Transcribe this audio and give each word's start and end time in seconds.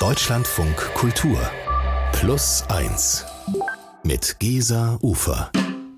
Deutschlandfunk 0.00 0.94
Kultur 0.94 1.38
Plus 2.12 2.64
1 2.70 3.26
mit 4.02 4.36
Gesa 4.38 4.98
Ufer. 5.02 5.50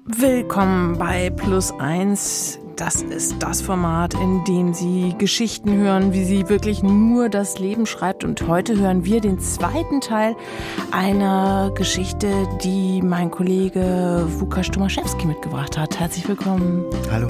Willkommen 0.07 0.99
bei 0.99 1.31
Plus 1.31 1.73
1. 1.79 2.59
Das 2.75 3.03
ist 3.03 3.37
das 3.39 3.63
Format, 3.63 4.15
in 4.15 4.43
dem 4.43 4.75
Sie 4.75 5.15
Geschichten 5.19 5.77
hören, 5.77 6.13
wie 6.13 6.25
sie 6.25 6.49
wirklich 6.49 6.83
nur 6.83 7.29
das 7.29 7.61
Leben 7.61 7.87
schreibt. 7.87 8.25
Und 8.25 8.49
heute 8.49 8.77
hören 8.77 9.05
wir 9.05 9.21
den 9.21 9.39
zweiten 9.39 10.01
Teil 10.01 10.35
einer 10.91 11.71
Geschichte, 11.77 12.49
die 12.65 13.03
mein 13.03 13.31
Kollege 13.31 14.27
Wukasz 14.41 14.73
Tomaszewski 14.73 15.27
mitgebracht 15.27 15.79
hat. 15.79 16.01
Herzlich 16.01 16.27
willkommen. 16.27 16.85
Hallo. 17.09 17.29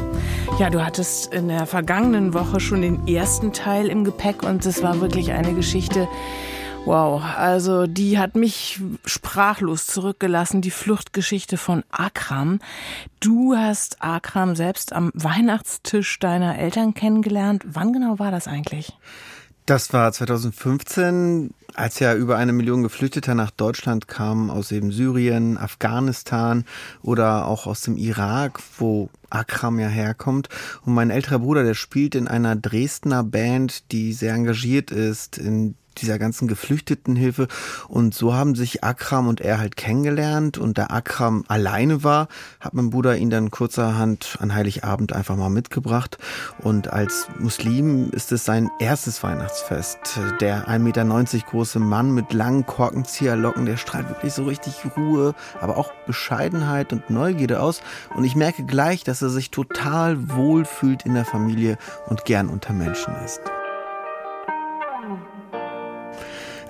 Ja, 0.59 0.71
du 0.71 0.83
hattest 0.83 1.35
in 1.35 1.49
der 1.49 1.67
vergangenen 1.67 2.33
Woche 2.33 2.61
schon 2.61 2.81
den 2.81 3.07
ersten 3.07 3.53
Teil 3.53 3.89
im 3.89 4.05
Gepäck 4.05 4.43
und 4.43 4.65
es 4.65 4.83
war 4.83 5.03
wirklich 5.03 5.33
eine 5.33 5.53
Geschichte, 5.53 6.09
Wow, 6.85 7.23
also 7.39 7.87
die 7.87 8.19
hat 8.19 8.35
mich 8.35 8.81
sprachlos 9.05 9.87
zurückgelassen, 9.87 10.63
die 10.63 10.73
Fluchtgeschichte 10.73 11.57
von 11.57 11.85
Akram. 11.93 12.59
Du 13.21 13.55
hast 13.57 14.03
Akram 14.03 14.57
selbst 14.57 14.93
am 14.93 15.13
Weihnachtstisch 15.15 16.19
deiner 16.19 16.59
Eltern 16.59 16.93
kennengelernt. 16.93 17.65
Wann 17.67 17.93
genau 17.93 18.19
war 18.19 18.33
das 18.33 18.49
eigentlich? 18.49 18.99
Das 19.65 19.93
war 19.93 20.13
2015, 20.13 21.55
als 21.73 22.01
ja 22.01 22.17
über 22.17 22.37
eine 22.37 22.53
Million 22.53 22.83
Geflüchteter 22.83 23.37
nach 23.37 23.53
Deutschland 23.53 24.09
kamen 24.09 24.51
aus 24.51 24.73
eben 24.73 24.91
Syrien, 24.91 25.59
Afghanistan 25.59 26.65
oder 27.01 27.47
auch 27.47 27.69
aus 27.69 27.83
dem 27.83 27.97
Irak, 27.97 28.59
wo 28.79 29.09
Akram 29.31 29.79
ja 29.79 29.87
herkommt. 29.87 30.49
Und 30.85 30.95
mein 30.95 31.11
älterer 31.11 31.39
Bruder, 31.39 31.63
der 31.63 31.75
spielt 31.75 32.17
in 32.17 32.27
einer 32.27 32.57
Dresdner 32.57 33.23
Band, 33.23 33.93
die 33.93 34.13
sehr 34.13 34.35
engagiert 34.35 34.91
ist 34.91 35.39
in 35.39 35.77
dieser 35.99 36.19
ganzen 36.19 36.49
Geflüchtetenhilfe. 36.49 37.49
Und 37.89 38.15
so 38.15 38.35
haben 38.35 38.55
sich 38.55 38.85
Akram 38.85 39.29
und 39.29 39.41
er 39.41 39.59
halt 39.59 39.77
kennengelernt. 39.77 40.59
Und 40.59 40.79
da 40.79 40.87
Akram 40.87 41.45
alleine 41.49 42.05
war, 42.05 42.29
hat 42.61 42.75
mein 42.75 42.91
Bruder 42.91 43.17
ihn 43.17 43.31
dann 43.31 43.51
kurzerhand 43.51 44.37
an 44.41 44.55
Heiligabend 44.55 45.13
einfach 45.13 45.37
mal 45.37 45.51
mitgebracht. 45.51 46.19
Und 46.59 46.93
als 46.93 47.29
Muslim 47.39 48.11
ist 48.11 48.33
es 48.33 48.45
sein 48.45 48.71
erstes 48.79 49.23
Weihnachtsfest. 49.23 49.99
Der 50.41 50.69
1,90 50.69 50.79
Meter 50.79 51.05
große 51.51 51.79
Mann 51.79 52.13
mit 52.13 52.33
langen 52.33 52.67
Korkenzieherlocken, 52.67 53.67
der 53.67 53.77
strahlt 53.77 54.09
wirklich 54.09 54.33
so 54.33 54.45
richtig 54.45 54.75
Ruhe, 54.97 55.35
aber 55.61 55.77
auch 55.77 55.93
Bescheidenheit 56.07 56.93
und 56.93 57.11
Neugierde 57.11 57.61
aus. 57.61 57.83
Und 58.15 58.25
ich 58.25 58.37
merke 58.37 58.65
gleich, 58.65 59.05
dass 59.05 59.23
er 59.23 59.31
sich 59.31 59.51
total 59.51 60.31
wohl 60.31 60.65
fühlt 60.65 61.05
in 61.05 61.15
der 61.15 61.25
Familie 61.25 61.79
und 62.07 62.25
gern 62.25 62.49
unter 62.49 62.73
Menschen 62.73 63.15
ist. 63.25 63.41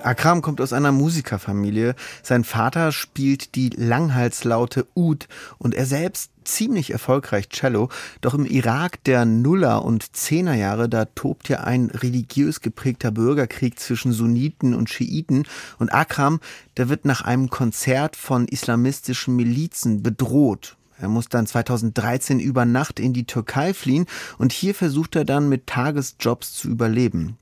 Akram 0.03 0.41
kommt 0.41 0.59
aus 0.59 0.73
einer 0.73 0.91
Musikerfamilie. 0.91 1.95
Sein 2.23 2.43
Vater 2.43 2.91
spielt 2.91 3.55
die 3.55 3.69
Langhalslaute 3.69 4.85
Ud 4.95 5.27
und 5.57 5.73
er 5.73 5.85
selbst 5.85 6.31
ziemlich 6.43 6.91
erfolgreich 6.91 7.47
Cello. 7.49 7.87
Doch 8.19 8.33
im 8.33 8.45
Irak 8.45 9.01
der 9.05 9.23
Nuller- 9.23 9.85
und 9.85 10.15
Zehnerjahre, 10.15 10.89
da 10.89 11.05
tobt 11.05 11.47
ja 11.47 11.61
ein 11.61 11.89
religiös 11.89 12.59
geprägter 12.59 13.11
Bürgerkrieg 13.11 13.79
zwischen 13.79 14.11
Sunniten 14.11 14.73
und 14.73 14.89
Schiiten. 14.89 15.43
Und 15.79 15.93
Akram, 15.93 16.41
der 16.75 16.89
wird 16.89 17.05
nach 17.05 17.21
einem 17.21 17.49
Konzert 17.49 18.17
von 18.17 18.47
islamistischen 18.47 19.37
Milizen 19.37 20.03
bedroht. 20.03 20.75
Er 20.99 21.07
muss 21.07 21.29
dann 21.29 21.47
2013 21.47 22.39
über 22.39 22.65
Nacht 22.65 22.99
in 22.99 23.13
die 23.13 23.25
Türkei 23.25 23.73
fliehen 23.73 24.05
und 24.37 24.51
hier 24.51 24.75
versucht 24.75 25.15
er 25.15 25.25
dann 25.25 25.49
mit 25.49 25.67
Tagesjobs 25.67 26.53
zu 26.53 26.67
überleben 26.67 27.37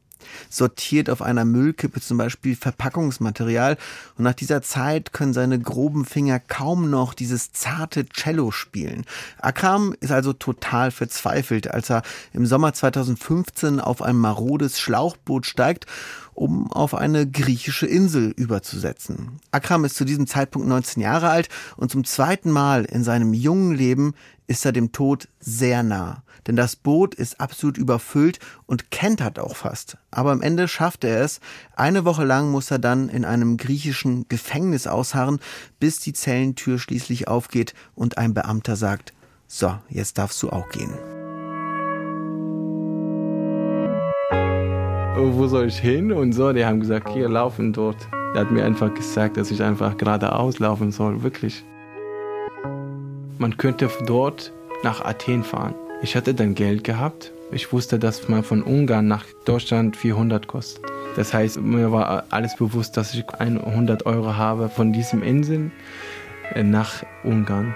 sortiert 0.50 1.09
auf 1.09 1.22
einer 1.22 1.45
Müllkippe 1.45 2.02
zum 2.02 2.17
Beispiel 2.17 2.55
Verpackungsmaterial 2.55 3.77
und 4.17 4.23
nach 4.23 4.33
dieser 4.33 4.61
Zeit 4.61 5.13
können 5.13 5.33
seine 5.33 5.59
groben 5.59 6.05
Finger 6.05 6.39
kaum 6.39 6.89
noch 6.89 7.13
dieses 7.13 7.52
zarte 7.52 8.05
Cello 8.08 8.52
spielen. 8.52 9.05
Akram 9.39 9.96
ist 10.00 10.12
also 10.12 10.34
total 10.34 10.91
verzweifelt, 10.91 11.69
als 11.69 11.90
er 11.90 12.03
im 12.34 12.46
Sommer 12.46 12.73
2015 12.73 13.79
auf 13.79 14.01
ein 14.01 14.16
marodes 14.16 14.79
Schlauchboot 14.79 15.46
steigt 15.46 15.85
um 16.34 16.72
auf 16.72 16.96
eine 16.96 17.29
griechische 17.29 17.85
Insel 17.85 18.34
überzusetzen. 18.35 19.40
Akram 19.51 19.85
ist 19.85 19.96
zu 19.96 20.06
diesem 20.06 20.28
Zeitpunkt 20.28 20.67
19 20.67 21.01
Jahre 21.01 21.29
alt 21.29 21.50
und 21.78 21.91
zum 21.91 22.03
zweiten 22.03 22.51
Mal 22.51 22.85
in 22.85 23.03
seinem 23.03 23.34
jungen 23.34 23.75
Leben 23.75 24.13
ist 24.51 24.66
er 24.66 24.73
dem 24.73 24.91
Tod 24.91 25.29
sehr 25.39 25.81
nah. 25.81 26.23
Denn 26.45 26.57
das 26.57 26.75
Boot 26.75 27.16
ist 27.16 27.39
absolut 27.39 27.78
überfüllt 27.78 28.39
und 28.66 28.91
kentert 28.91 29.39
auch 29.39 29.56
fast. 29.56 29.97
Aber 30.12 30.31
am 30.31 30.41
Ende 30.41 30.67
schafft 30.67 31.06
er 31.06 31.22
es. 31.22 31.39
Eine 31.75 32.03
Woche 32.03 32.25
lang 32.25 32.51
muss 32.51 32.69
er 32.69 32.79
dann 32.79 33.07
in 33.07 33.23
einem 33.23 33.56
griechischen 33.56 34.28
Gefängnis 34.28 34.88
ausharren, 34.88 35.40
bis 35.79 36.00
die 36.00 36.13
Zellentür 36.13 36.79
schließlich 36.79 37.29
aufgeht 37.29 37.73
und 37.95 38.17
ein 38.17 38.34
Beamter 38.34 38.75
sagt, 38.75 39.13
so, 39.47 39.78
jetzt 39.90 40.17
darfst 40.17 40.44
du 40.44 40.50
auch 40.50 40.67
gehen. 40.69 40.94
wo 45.34 45.45
soll 45.47 45.67
ich 45.67 45.78
hin 45.78 46.11
und 46.11 46.34
so. 46.34 46.51
Die 46.51 46.66
haben 46.66 46.79
gesagt, 46.79 47.09
hier 47.09 47.29
laufen 47.29 47.73
dort. 47.73 48.07
Er 48.34 48.41
hat 48.41 48.51
mir 48.51 48.66
einfach 48.66 48.94
gesagt, 48.94 49.38
dass 49.38 49.51
ich 49.51 49.61
einfach 49.61 49.95
geradeaus 49.95 50.59
laufen 50.59 50.91
soll, 50.91 51.22
wirklich. 51.22 51.63
Man 53.41 53.57
könnte 53.57 53.90
dort 54.06 54.53
nach 54.84 55.03
Athen 55.03 55.44
fahren. 55.44 55.74
Ich 56.03 56.16
hatte 56.16 56.35
dann 56.35 56.53
Geld 56.53 56.84
gehabt. 56.84 57.31
Ich 57.52 57.74
wusste, 57.74 57.97
dass 57.97 58.29
man 58.29 58.44
von 58.44 58.62
Ungarn 58.62 59.07
nach 59.07 59.25
Deutschland 59.46 59.97
400 59.97 60.46
kostet. 60.46 60.85
Das 61.16 61.34
heißt, 61.34 61.59
mir 61.59 61.91
war 61.91 62.25
alles 62.29 62.56
bewusst, 62.56 62.97
dass 62.97 63.16
ich 63.16 63.28
100 63.28 64.06
Euro 64.06 64.35
habe 64.35 64.69
von 64.69 64.94
diesem 64.94 65.24
Inseln 65.24 65.72
äh, 66.53 66.62
nach 66.62 67.03
Ungarn. 67.24 67.75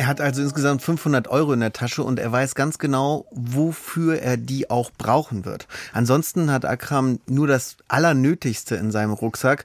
Er 0.00 0.06
hat 0.06 0.22
also 0.22 0.40
insgesamt 0.40 0.80
500 0.80 1.28
Euro 1.28 1.52
in 1.52 1.60
der 1.60 1.74
Tasche 1.74 2.02
und 2.02 2.18
er 2.18 2.32
weiß 2.32 2.54
ganz 2.54 2.78
genau, 2.78 3.26
wofür 3.32 4.18
er 4.18 4.38
die 4.38 4.70
auch 4.70 4.90
brauchen 4.96 5.44
wird. 5.44 5.68
Ansonsten 5.92 6.50
hat 6.50 6.64
Akram 6.64 7.20
nur 7.26 7.46
das 7.46 7.76
Allernötigste 7.88 8.76
in 8.76 8.92
seinem 8.92 9.12
Rucksack. 9.12 9.64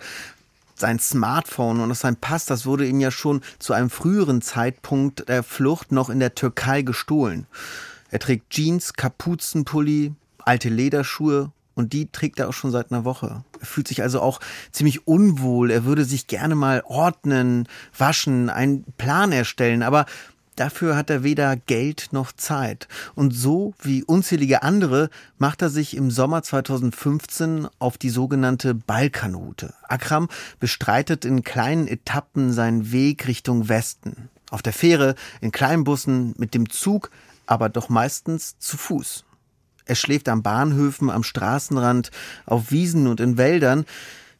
Sein 0.75 1.00
Smartphone 1.00 1.80
und 1.80 1.96
sein 1.96 2.18
Pass, 2.18 2.46
das 2.46 2.66
wurde 2.66 2.86
ihm 2.86 3.00
ja 3.00 3.12
schon 3.12 3.41
zu 3.59 3.74
einem 3.74 3.90
früheren 3.90 4.41
Zeitpunkt 4.41 5.28
der 5.30 5.44
Flucht 5.44 5.91
noch 5.91 6.09
in 6.09 6.19
der 6.19 6.36
Türkei 6.36 6.81
gestohlen. 6.81 7.47
Er 8.12 8.19
trägt 8.19 8.50
Jeans, 8.50 8.94
Kapuzenpulli, 8.94 10.14
alte 10.40 10.69
Lederschuhe 10.69 11.52
und 11.75 11.94
die 11.94 12.08
trägt 12.08 12.40
er 12.40 12.50
auch 12.50 12.53
schon 12.53 12.72
seit 12.72 12.91
einer 12.91 13.06
Woche. 13.06 13.44
Er 13.59 13.66
fühlt 13.66 13.88
sich 13.88 14.02
also 14.02 14.22
auch 14.22 14.40
ziemlich 14.72 15.08
unwohl. 15.08 15.72
Er 15.72 15.85
würde 15.85 16.06
sich 16.06 16.28
gerne 16.28 16.56
mal 16.56 16.84
ordnen, 16.85 17.68
waschen, 17.97 18.50
einen 18.50 18.85
Plan 18.97 19.31
erstellen, 19.31 19.84
aber 19.84 20.06
Dafür 20.56 20.96
hat 20.96 21.10
er 21.10 21.24
weder 21.24 21.56
Geld 21.56 22.10
noch 22.12 22.32
Zeit. 22.32 22.88
Und 23.14 23.32
so 23.32 23.74
wie 23.82 24.04
unzählige 24.04 24.64
andere 24.64 25.10
macht 25.38 25.62
er 25.62 25.70
sich 25.70 25.98
im 25.98 26.12
Sommer 26.12 26.44
2015 26.44 27.68
auf 27.80 27.98
die 27.98 28.10
sogenannte 28.10 28.74
Balkanroute. 28.74 29.74
Akram 29.84 30.30
bestreitet 30.60 31.26
in 31.26 31.44
kleinen 31.44 31.88
Etappen 31.88 32.54
seinen 32.54 32.92
Weg 32.92 33.28
Richtung 33.28 33.68
Westen. 33.68 34.30
Auf 34.50 34.62
der 34.62 34.74
Fähre, 34.74 35.16
in 35.42 35.52
kleinen 35.52 35.84
Bussen, 35.84 36.34
mit 36.38 36.54
dem 36.54 36.70
Zug, 36.70 37.12
aber 37.46 37.68
doch 37.70 37.90
meistens 37.90 38.58
zu 38.60 38.78
Fuß. 38.78 39.26
Er 39.86 39.96
schläft 39.96 40.30
an 40.30 40.42
Bahnhöfen, 40.42 41.10
am 41.10 41.24
Straßenrand, 41.24 42.12
auf 42.46 42.72
Wiesen 42.72 43.08
und 43.08 43.20
in 43.20 43.38
Wäldern. 43.38 43.86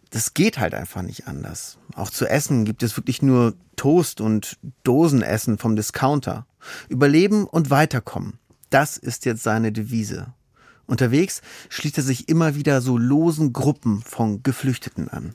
Das 0.10 0.34
geht 0.34 0.60
halt 0.60 0.74
einfach 0.74 1.02
nicht 1.02 1.28
anders. 1.28 1.78
Auch 1.96 2.10
zu 2.10 2.26
essen 2.30 2.66
gibt 2.66 2.84
es 2.84 2.96
wirklich 2.98 3.22
nur 3.22 3.54
Toast 3.76 4.22
und 4.22 4.58
Dosenessen 4.84 5.58
vom 5.58 5.76
Discounter. 5.76 6.46
Überleben 6.90 7.46
und 7.46 7.70
weiterkommen. 7.70 8.40
Das 8.70 8.98
ist 8.98 9.26
jetzt 9.26 9.44
seine 9.44 9.72
Devise. 9.72 10.34
Unterwegs 10.88 11.42
schließt 11.70 11.98
er 11.98 12.04
sich 12.04 12.30
immer 12.30 12.56
wieder 12.56 12.82
so 12.82 12.98
losen 12.98 13.54
Gruppen 13.54 14.02
von 14.02 14.44
Geflüchteten 14.44 15.10
an. 15.10 15.34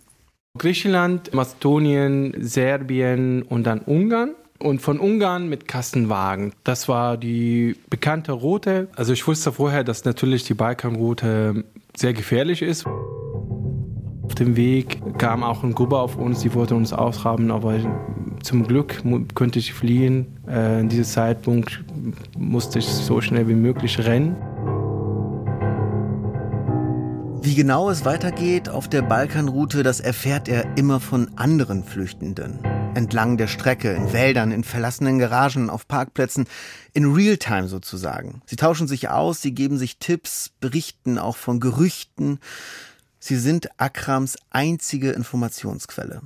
Griechenland, 0.58 1.32
Mazedonien, 1.32 2.34
Serbien 2.38 3.43
und 3.43 3.64
dann 3.64 3.81
Ungarn 3.81 4.34
und 4.58 4.82
von 4.82 4.99
Ungarn 4.99 5.49
mit 5.49 5.69
Kassenwagen. 5.69 6.52
Das 6.64 6.88
war 6.88 7.16
die 7.16 7.76
bekannte 7.88 8.32
Route. 8.32 8.88
Also 8.96 9.12
ich 9.12 9.26
wusste 9.26 9.52
vorher, 9.52 9.84
dass 9.84 10.05
natürlich 10.05 10.44
die 10.44 10.55
Balkanroute 10.55 11.64
sehr 11.96 12.12
gefährlich 12.12 12.62
ist. 12.62 12.84
Auf 14.30 14.36
dem 14.36 14.54
Weg 14.54 15.02
kam 15.18 15.42
auch 15.42 15.64
ein 15.64 15.74
Gruppe 15.74 15.98
auf 15.98 16.14
uns, 16.14 16.38
die 16.38 16.54
wollten 16.54 16.74
uns 16.74 16.92
ausraben, 16.92 17.50
aber 17.50 17.80
zum 18.44 18.64
Glück 18.64 19.02
konnte 19.34 19.58
ich 19.58 19.74
fliehen. 19.74 20.38
Äh, 20.46 20.78
in 20.82 20.88
diesem 20.88 21.04
Zeitpunkt 21.04 21.82
musste 22.38 22.78
ich 22.78 22.86
so 22.86 23.20
schnell 23.20 23.48
wie 23.48 23.56
möglich 23.56 23.98
rennen. 23.98 24.36
Wie 27.42 27.56
genau 27.56 27.90
es 27.90 28.04
weitergeht 28.04 28.68
auf 28.68 28.88
der 28.88 29.02
Balkanroute, 29.02 29.82
das 29.82 29.98
erfährt 29.98 30.48
er 30.48 30.76
immer 30.76 31.00
von 31.00 31.32
anderen 31.34 31.82
Flüchtenden. 31.82 32.60
Entlang 32.94 33.36
der 33.36 33.48
Strecke, 33.48 33.90
in 33.90 34.12
Wäldern, 34.12 34.52
in 34.52 34.62
verlassenen 34.62 35.18
Garagen, 35.18 35.70
auf 35.70 35.88
Parkplätzen, 35.88 36.46
in 36.92 37.12
Realtime 37.12 37.66
sozusagen. 37.66 38.42
Sie 38.46 38.56
tauschen 38.56 38.86
sich 38.86 39.08
aus, 39.08 39.42
sie 39.42 39.54
geben 39.54 39.76
sich 39.76 39.98
Tipps, 39.98 40.52
berichten 40.60 41.18
auch 41.18 41.36
von 41.36 41.58
Gerüchten. 41.58 42.38
Sie 43.20 43.37
sind 43.37 43.69
Akrams 43.78 44.37
einzige 44.50 45.12
Informationsquelle. 45.12 46.22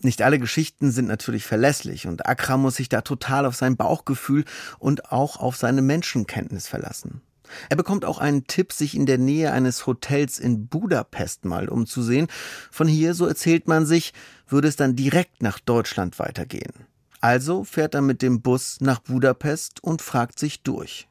Nicht 0.00 0.22
alle 0.22 0.38
Geschichten 0.38 0.90
sind 0.90 1.06
natürlich 1.06 1.44
verlässlich 1.44 2.06
und 2.06 2.26
Akram 2.26 2.62
muss 2.62 2.76
sich 2.76 2.88
da 2.88 3.02
total 3.02 3.46
auf 3.46 3.54
sein 3.54 3.76
Bauchgefühl 3.76 4.44
und 4.78 5.12
auch 5.12 5.38
auf 5.38 5.56
seine 5.56 5.82
Menschenkenntnis 5.82 6.66
verlassen. 6.66 7.22
Er 7.68 7.76
bekommt 7.76 8.04
auch 8.04 8.18
einen 8.18 8.46
Tipp, 8.46 8.72
sich 8.72 8.96
in 8.96 9.06
der 9.06 9.18
Nähe 9.18 9.52
eines 9.52 9.86
Hotels 9.86 10.38
in 10.38 10.66
Budapest 10.66 11.44
mal 11.44 11.68
umzusehen. 11.68 12.28
Von 12.70 12.88
hier, 12.88 13.14
so 13.14 13.26
erzählt 13.26 13.68
man 13.68 13.86
sich, 13.86 14.12
würde 14.48 14.68
es 14.68 14.76
dann 14.76 14.96
direkt 14.96 15.42
nach 15.42 15.58
Deutschland 15.58 16.18
weitergehen. 16.18 16.72
Also 17.20 17.64
fährt 17.64 17.94
er 17.94 18.02
mit 18.02 18.22
dem 18.22 18.42
Bus 18.42 18.78
nach 18.80 18.98
Budapest 19.00 19.82
und 19.82 20.02
fragt 20.02 20.38
sich 20.38 20.62
durch. 20.62 21.06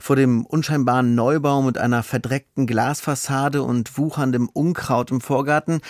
Vor 0.00 0.16
dem 0.16 0.46
unscheinbaren 0.46 1.14
Neubau 1.14 1.62
mit 1.62 1.78
einer 1.78 2.02
verdreckten 2.02 2.66
Glasfassade 2.66 3.62
und 3.62 3.98
wucherndem 3.98 4.48
Unkraut 4.48 5.10
im 5.10 5.20
Vorgarten 5.20 5.80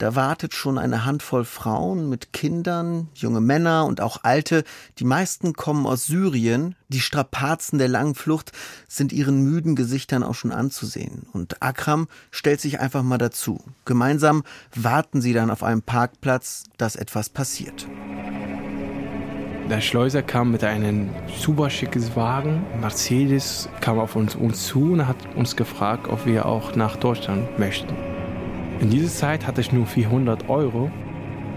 da 0.00 0.14
wartet 0.14 0.54
schon 0.54 0.78
eine 0.78 1.04
Handvoll 1.04 1.44
Frauen 1.44 2.08
mit 2.08 2.32
Kindern, 2.32 3.10
junge 3.12 3.42
Männer 3.42 3.84
und 3.84 4.00
auch 4.00 4.24
Alte. 4.24 4.64
Die 4.98 5.04
meisten 5.04 5.52
kommen 5.52 5.84
aus 5.84 6.06
Syrien. 6.06 6.74
Die 6.88 7.00
Strapazen 7.00 7.78
der 7.78 7.88
langen 7.88 8.14
Flucht 8.14 8.52
sind 8.88 9.12
ihren 9.12 9.42
müden 9.42 9.76
Gesichtern 9.76 10.22
auch 10.22 10.34
schon 10.34 10.52
anzusehen. 10.52 11.26
Und 11.34 11.62
Akram 11.62 12.08
stellt 12.30 12.62
sich 12.62 12.80
einfach 12.80 13.02
mal 13.02 13.18
dazu. 13.18 13.62
Gemeinsam 13.84 14.42
warten 14.74 15.20
sie 15.20 15.34
dann 15.34 15.50
auf 15.50 15.62
einem 15.62 15.82
Parkplatz, 15.82 16.64
dass 16.78 16.96
etwas 16.96 17.28
passiert. 17.28 17.86
Der 19.70 19.80
Schleuser 19.80 20.22
kam 20.22 20.50
mit 20.50 20.64
einem 20.64 21.10
super 21.32 21.70
schickes 21.70 22.16
Wagen. 22.16 22.64
Mercedes 22.80 23.68
kam 23.80 24.00
auf 24.00 24.16
uns, 24.16 24.34
uns 24.34 24.66
zu 24.66 24.94
und 24.94 25.06
hat 25.06 25.16
uns 25.36 25.54
gefragt, 25.54 26.08
ob 26.08 26.26
wir 26.26 26.46
auch 26.46 26.74
nach 26.74 26.96
Deutschland 26.96 27.56
möchten. 27.56 27.94
In 28.80 28.90
dieser 28.90 29.10
Zeit 29.10 29.46
hatte 29.46 29.60
ich 29.60 29.70
nur 29.70 29.86
400 29.86 30.48
Euro. 30.48 30.90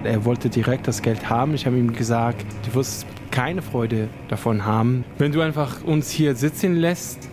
Er 0.03 0.25
wollte 0.25 0.49
direkt 0.49 0.87
das 0.87 1.01
Geld 1.01 1.27
haben. 1.27 1.55
Ich 1.55 1.65
habe 1.65 1.75
ihm 1.75 1.91
gesagt, 1.91 2.45
du 2.67 2.75
wirst 2.75 3.07
keine 3.31 3.63
Freude 3.63 4.09
davon 4.27 4.63
haben. 4.63 5.05
Wenn 5.17 5.31
du 5.31 5.41
einfach 5.41 5.83
uns 5.83 6.11
hier 6.11 6.35
sitzen 6.35 6.75
lässt, 6.75 7.27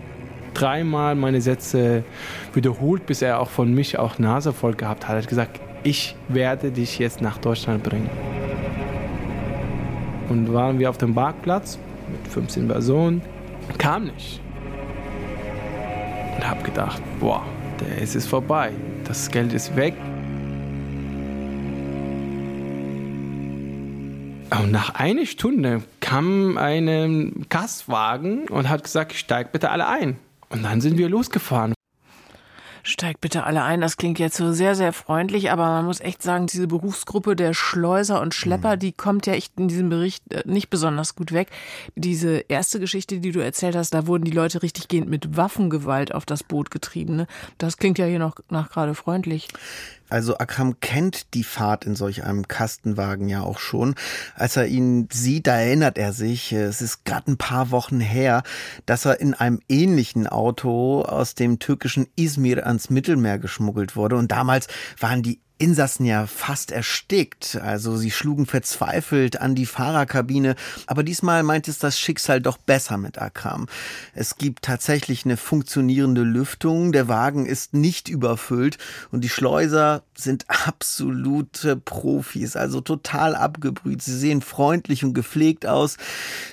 dreimal 0.55 1.15
meine 1.15 1.43
Sätze 1.43 2.05
wiederholt, 2.55 3.05
bis 3.05 3.21
er 3.21 3.41
auch 3.41 3.51
von 3.51 3.75
mich 3.75 3.99
auch 3.99 4.19
Nase 4.19 4.55
voll 4.55 4.73
gehabt 4.77 5.07
hat, 5.07 5.19
hat 5.19 5.29
gesagt, 5.29 5.61
ich 5.83 6.17
werde 6.29 6.71
dich 6.71 6.99
jetzt 6.99 7.21
nach 7.21 7.37
Deutschland 7.37 7.83
bringen. 7.83 8.09
Und 10.31 10.55
waren 10.55 10.79
wir 10.79 10.89
auf 10.89 10.97
dem 10.97 11.15
Parkplatz 11.15 11.79
mit 12.11 12.27
15 12.33 12.69
Personen, 12.69 13.21
kam 13.77 14.05
nicht. 14.05 14.41
Und 16.37 16.49
habe 16.49 16.63
gedacht, 16.63 17.03
boah, 17.21 17.45
der 17.79 17.99
ist 17.99 18.17
es 18.17 18.27
vorbei 18.27 18.73
das 19.11 19.29
Geld 19.29 19.53
ist 19.53 19.75
weg. 19.75 19.95
Und 24.51 24.71
nach 24.71 24.95
einer 24.95 25.27
Stunde 25.27 25.83
kam 25.99 26.57
ein 26.57 27.47
Kastwagen 27.49 28.49
und 28.49 28.69
hat 28.69 28.85
gesagt, 28.85 29.15
steig 29.15 29.51
bitte 29.51 29.71
alle 29.71 29.89
ein. 29.89 30.17
Und 30.49 30.63
dann 30.63 30.81
sind 30.81 30.97
wir 30.97 31.09
losgefahren. 31.09 31.75
Steigt 32.83 33.21
bitte 33.21 33.45
alle 33.45 33.63
ein. 33.63 33.81
Das 33.81 33.97
klingt 33.97 34.19
jetzt 34.19 34.37
so 34.37 34.53
sehr, 34.53 34.75
sehr 34.75 34.93
freundlich, 34.93 35.51
aber 35.51 35.67
man 35.67 35.85
muss 35.85 36.01
echt 36.01 36.23
sagen, 36.23 36.47
diese 36.47 36.67
Berufsgruppe 36.67 37.37
der 37.37 37.55
Schleuser 37.55 38.21
und 38.21 38.35
Schlepper, 38.35 38.77
mhm. 38.77 38.79
die 38.81 38.93
kommt 38.93 39.27
ja 39.27 39.35
echt 39.35 39.59
in 39.59 39.69
diesem 39.69 39.89
Bericht 39.89 40.23
äh, 40.33 40.43
nicht 40.47 40.71
besonders 40.71 41.15
gut 41.15 41.33
weg. 41.33 41.49
Diese 41.95 42.45
erste 42.49 42.81
Geschichte, 42.81 43.21
die 43.21 43.33
du 43.33 43.41
erzählt 43.41 43.77
hast, 43.77 43.93
da 43.95 44.07
wurden 44.07 44.25
die 44.25 44.31
Leute 44.31 44.63
richtig 44.63 44.89
gehend 44.89 45.09
mit 45.09 45.37
Waffengewalt 45.37 46.15
auf 46.15 46.25
das 46.25 46.43
Boot 46.43 46.71
getrieben. 46.71 47.17
Ne? 47.17 47.27
Das 47.59 47.77
klingt 47.77 47.99
ja 47.99 48.07
hier 48.07 48.19
noch 48.19 48.37
nach 48.49 48.71
gerade 48.71 48.95
freundlich. 48.95 49.49
Also 50.11 50.39
Akram 50.39 50.81
kennt 50.81 51.35
die 51.35 51.45
Fahrt 51.45 51.85
in 51.85 51.95
solch 51.95 52.25
einem 52.25 52.49
Kastenwagen 52.49 53.29
ja 53.29 53.43
auch 53.43 53.59
schon. 53.59 53.95
Als 54.35 54.57
er 54.57 54.67
ihn 54.67 55.09
sieht, 55.13 55.47
da 55.47 55.59
erinnert 55.59 55.99
er 55.99 56.13
sich, 56.13 56.53
es 56.53 56.83
ist 56.83 57.05
gerade 57.05 57.31
ein 57.31 57.39
paar 57.39 57.71
Wochen 57.71 58.01
her, 58.01 58.43
dass 58.87 59.05
er 59.05 59.21
in 59.21 59.35
einem 59.35 59.61
ähnlichen 59.69 60.27
Auto 60.27 61.03
aus 61.03 61.35
dem 61.35 61.59
türkischen 61.59 62.07
Izmir 62.17 62.67
ans 62.67 62.91
Mittelmeer 62.91 63.39
geschmuggelt 63.39 63.97
wurde. 63.97 64.17
Und 64.17 64.33
damals 64.33 64.67
waren 64.99 65.23
die 65.23 65.41
Insassen 65.61 66.07
ja 66.07 66.27
fast 66.27 66.71
erstickt. 66.73 67.61
Also 67.63 67.97
sie 67.97 68.11
schlugen 68.11 68.47
verzweifelt 68.47 69.41
an 69.41 69.55
die 69.55 69.67
Fahrerkabine. 69.67 70.57
Aber 70.87 71.03
diesmal 71.03 71.43
meint 71.43 71.69
es 71.69 71.79
das 71.79 71.99
Schicksal 71.99 72.41
doch 72.41 72.57
besser 72.57 72.97
mit 72.97 73.21
Akram. 73.21 73.67
Es 74.15 74.37
gibt 74.37 74.65
tatsächlich 74.65 75.25
eine 75.25 75.37
funktionierende 75.37 76.23
Lüftung. 76.23 76.93
Der 76.93 77.09
Wagen 77.09 77.45
ist 77.45 77.75
nicht 77.75 78.09
überfüllt 78.09 78.79
und 79.13 79.23
die 79.23 79.29
Schleuser 79.29 80.03
sind 80.15 80.47
absolute 80.49 81.77
Profis, 81.77 82.57
also 82.57 82.81
total 82.81 83.35
abgebrüht. 83.35 84.03
Sie 84.03 84.17
sehen 84.17 84.41
freundlich 84.41 85.05
und 85.05 85.13
gepflegt 85.13 85.67
aus. 85.67 85.99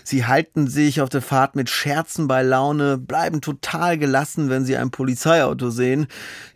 Sie 0.03 0.25
halten 0.25 0.67
sich 0.67 0.99
auf 0.99 1.09
der 1.09 1.21
Fahrt 1.21 1.55
mit 1.55 1.69
Scherzen 1.69 2.27
bei 2.27 2.43
Laune, 2.43 2.97
bleiben 2.97 3.39
total 3.39 3.97
gelassen, 3.97 4.49
wenn 4.49 4.65
sie 4.65 4.75
ein 4.75 4.91
Polizeiauto 4.91 5.69
sehen. 5.69 6.07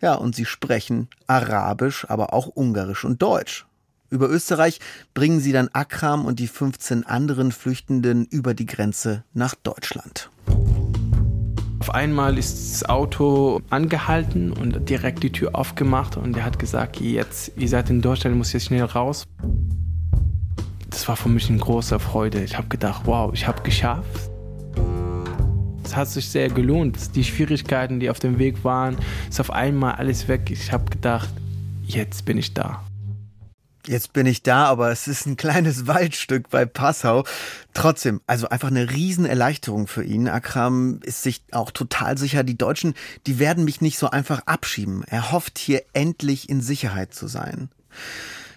Ja, 0.02 0.14
und 0.14 0.36
sie 0.36 0.44
sprechen 0.44 1.08
Arabisch, 1.32 2.04
aber 2.08 2.34
auch 2.34 2.46
Ungarisch 2.46 3.04
und 3.04 3.22
Deutsch. 3.22 3.64
Über 4.10 4.28
Österreich 4.28 4.78
bringen 5.14 5.40
sie 5.40 5.52
dann 5.52 5.70
Akram 5.72 6.26
und 6.26 6.38
die 6.38 6.46
15 6.46 7.06
anderen 7.06 7.50
Flüchtenden 7.50 8.26
über 8.26 8.52
die 8.52 8.66
Grenze 8.66 9.24
nach 9.32 9.54
Deutschland. 9.54 10.28
Auf 11.80 11.94
einmal 11.94 12.36
ist 12.36 12.74
das 12.74 12.88
Auto 12.88 13.62
angehalten 13.70 14.52
und 14.52 14.88
direkt 14.90 15.22
die 15.22 15.32
Tür 15.32 15.54
aufgemacht 15.54 16.18
und 16.18 16.36
er 16.36 16.44
hat 16.44 16.58
gesagt, 16.58 17.00
jetzt, 17.00 17.52
ihr 17.56 17.68
seid 17.68 17.88
in 17.88 18.02
Deutschland, 18.02 18.36
muss 18.36 18.52
jetzt 18.52 18.66
schnell 18.66 18.84
raus. 18.84 19.24
Das 20.90 21.08
war 21.08 21.16
für 21.16 21.30
mich 21.30 21.48
eine 21.48 21.58
große 21.58 21.98
Freude. 21.98 22.44
Ich 22.44 22.58
habe 22.58 22.68
gedacht, 22.68 23.02
wow, 23.06 23.32
ich 23.32 23.48
habe 23.48 23.62
geschafft. 23.62 24.31
Es 25.92 25.96
hat 25.96 26.08
sich 26.08 26.30
sehr 26.30 26.48
gelohnt. 26.48 27.14
Die 27.16 27.22
Schwierigkeiten, 27.22 28.00
die 28.00 28.08
auf 28.08 28.18
dem 28.18 28.38
Weg 28.38 28.64
waren, 28.64 28.96
ist 29.28 29.40
auf 29.40 29.50
einmal 29.50 29.96
alles 29.96 30.26
weg. 30.26 30.50
Ich 30.50 30.72
habe 30.72 30.88
gedacht, 30.88 31.28
jetzt 31.84 32.24
bin 32.24 32.38
ich 32.38 32.54
da. 32.54 32.82
Jetzt 33.86 34.14
bin 34.14 34.24
ich 34.24 34.42
da, 34.42 34.64
aber 34.64 34.90
es 34.90 35.06
ist 35.06 35.26
ein 35.26 35.36
kleines 35.36 35.86
Waldstück 35.86 36.48
bei 36.48 36.64
Passau. 36.64 37.24
Trotzdem, 37.74 38.22
also 38.26 38.48
einfach 38.48 38.68
eine 38.68 38.90
Riesenerleichterung 38.90 39.86
für 39.86 40.02
ihn. 40.02 40.28
Akram 40.28 41.00
ist 41.02 41.22
sich 41.22 41.42
auch 41.52 41.70
total 41.70 42.16
sicher, 42.16 42.42
die 42.42 42.56
Deutschen, 42.56 42.94
die 43.26 43.38
werden 43.38 43.66
mich 43.66 43.82
nicht 43.82 43.98
so 43.98 44.08
einfach 44.08 44.40
abschieben. 44.46 45.04
Er 45.06 45.30
hofft 45.30 45.58
hier 45.58 45.82
endlich 45.92 46.48
in 46.48 46.62
Sicherheit 46.62 47.12
zu 47.12 47.26
sein. 47.26 47.68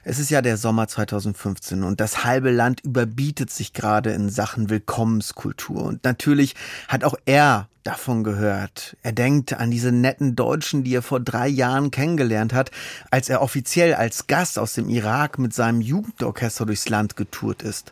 Es 0.07 0.19
ist 0.19 0.29
ja 0.29 0.43
der 0.43 0.57
Sommer 0.57 0.87
2015 0.87 1.81
und 1.81 1.99
das 1.99 2.23
halbe 2.23 2.51
Land 2.51 2.81
überbietet 2.81 3.49
sich 3.49 3.73
gerade 3.73 4.11
in 4.11 4.29
Sachen 4.29 4.69
Willkommenskultur. 4.69 5.81
Und 5.81 6.03
natürlich 6.03 6.53
hat 6.87 7.03
auch 7.03 7.15
er 7.25 7.69
davon 7.83 8.23
gehört. 8.23 8.97
Er 9.01 9.13
denkt 9.13 9.53
an 9.53 9.71
diese 9.71 9.91
netten 9.91 10.35
Deutschen, 10.35 10.83
die 10.83 10.93
er 10.93 11.01
vor 11.01 11.19
drei 11.19 11.47
Jahren 11.47 11.89
kennengelernt 11.89 12.53
hat, 12.53 12.69
als 13.09 13.29
er 13.29 13.41
offiziell 13.41 13.95
als 13.95 14.27
Gast 14.27 14.59
aus 14.59 14.73
dem 14.73 14.89
Irak 14.89 15.39
mit 15.39 15.55
seinem 15.55 15.81
Jugendorchester 15.81 16.67
durchs 16.67 16.87
Land 16.87 17.15
getourt 17.15 17.63
ist. 17.63 17.91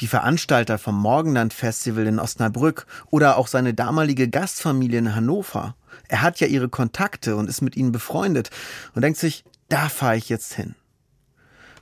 Die 0.00 0.06
Veranstalter 0.06 0.78
vom 0.78 0.98
Morgenland 0.98 1.52
Festival 1.52 2.06
in 2.06 2.18
Osnabrück 2.18 2.86
oder 3.10 3.36
auch 3.36 3.48
seine 3.48 3.74
damalige 3.74 4.28
Gastfamilie 4.28 4.98
in 4.98 5.14
Hannover. 5.14 5.74
Er 6.08 6.22
hat 6.22 6.40
ja 6.40 6.46
ihre 6.46 6.70
Kontakte 6.70 7.36
und 7.36 7.50
ist 7.50 7.60
mit 7.60 7.76
ihnen 7.76 7.92
befreundet 7.92 8.48
und 8.94 9.02
denkt 9.02 9.18
sich, 9.18 9.44
da 9.68 9.90
fahre 9.90 10.16
ich 10.16 10.30
jetzt 10.30 10.54
hin. 10.54 10.74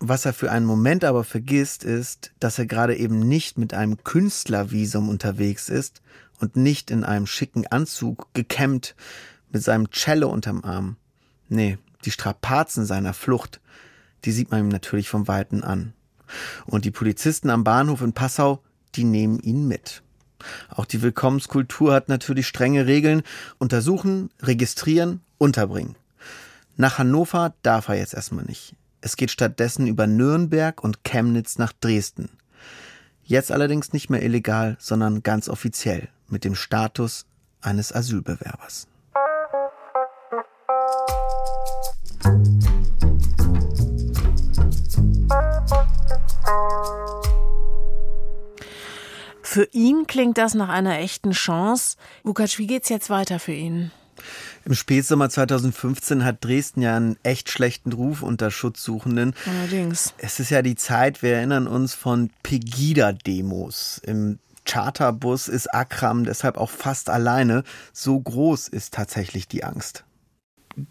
Was 0.00 0.25
er 0.25 0.33
für 0.33 0.52
einen 0.52 0.67
Moment 0.67 1.05
aber 1.05 1.25
vergisst, 1.25 1.83
ist, 1.83 2.33
dass 2.38 2.59
er 2.59 2.67
gerade 2.67 2.97
eben 2.97 3.19
nicht 3.19 3.59
mit 3.59 3.75
einem 3.75 4.02
Künstlervisum 4.05 5.09
unterwegs 5.09 5.69
ist 5.69 6.02
und 6.40 6.57
nicht 6.57 6.90
in 6.90 7.02
einem 7.02 7.26
schicken 7.26 7.67
Anzug, 7.67 8.33
gekämmt, 8.33 8.95
mit 9.50 9.62
seinem 9.64 9.90
Cello 9.90 10.28
unterm 10.28 10.62
Arm. 10.62 10.97
Nee, 11.49 11.78
die 12.05 12.11
Strapazen 12.11 12.85
seiner 12.87 13.14
Flucht, 13.14 13.61
die 14.25 14.33
sieht 14.33 14.50
man 14.50 14.61
ihm 14.61 14.69
natürlich 14.69 15.09
vom 15.09 15.26
Weiten 15.26 15.64
an. 15.64 15.95
Und 16.67 16.85
die 16.85 16.90
Polizisten 16.90 17.50
am 17.50 17.64
Bahnhof 17.64 18.02
in 18.02 18.12
Passau, 18.12 18.62
die 18.95 19.05
nehmen 19.05 19.40
ihn 19.40 19.67
mit. 19.67 20.02
Auch 20.69 20.85
die 20.85 21.02
Willkommenskultur 21.02 21.93
hat 21.93 22.09
natürlich 22.09 22.47
strenge 22.47 22.87
Regeln. 22.87 23.23
Untersuchen, 23.59 24.31
registrieren, 24.40 25.23
unterbringen. 25.38 25.97
Nach 26.76 26.99
Hannover 26.99 27.55
darf 27.62 27.88
er 27.88 27.97
jetzt 27.97 28.14
erstmal 28.14 28.45
nicht. 28.45 28.75
Es 29.00 29.17
geht 29.17 29.31
stattdessen 29.31 29.87
über 29.87 30.07
Nürnberg 30.07 30.83
und 30.83 31.05
Chemnitz 31.05 31.59
nach 31.59 31.73
Dresden. 31.73 32.31
Jetzt 33.23 33.52
allerdings 33.52 33.93
nicht 33.93 34.11
mehr 34.11 34.23
illegal, 34.23 34.76
sondern 34.81 35.23
ganz 35.23 35.49
offiziell 35.49 36.09
mit 36.28 36.45
dem 36.45 36.55
Status 36.55 37.26
eines 37.61 37.93
Asylbewerbers. 37.93 38.88
Für 49.43 49.69
ihn 49.73 50.07
klingt 50.07 50.38
das 50.38 50.55
nach 50.55 50.69
einer 50.69 50.99
echten 50.99 51.31
Chance. 51.31 51.97
Lukas, 52.23 52.59
wie 52.59 52.67
geht's 52.67 52.88
jetzt 52.88 53.11
weiter 53.11 53.38
für 53.38 53.52
ihn? 53.52 53.93
Im 54.68 54.75
Spätsommer 54.75 55.30
2015 55.30 56.26
hat 56.26 56.44
Dresden 56.44 56.82
ja 56.82 56.94
einen 56.94 57.16
echt 57.22 57.48
schlechten 57.48 57.90
Ruf 57.90 58.22
unter 58.22 58.50
Schutzsuchenden. 58.50 59.32
Allerdings. 59.46 60.12
Es 60.18 60.40
ist 60.40 60.50
ja 60.50 60.60
die 60.60 60.75
Zeit, 60.75 61.22
wir 61.22 61.37
erinnern 61.37 61.66
uns 61.66 61.94
von 61.94 62.28
Pegida-Demos. 62.42 64.02
Im 64.04 64.38
Charterbus 64.66 65.48
ist 65.48 65.72
Akram 65.72 66.25
deshalb 66.25 66.58
auch 66.58 66.68
fast 66.68 67.08
alleine. 67.08 67.64
So 67.94 68.20
groß 68.20 68.68
ist 68.68 68.92
tatsächlich 68.92 69.48
die 69.48 69.64
Angst 69.64 70.04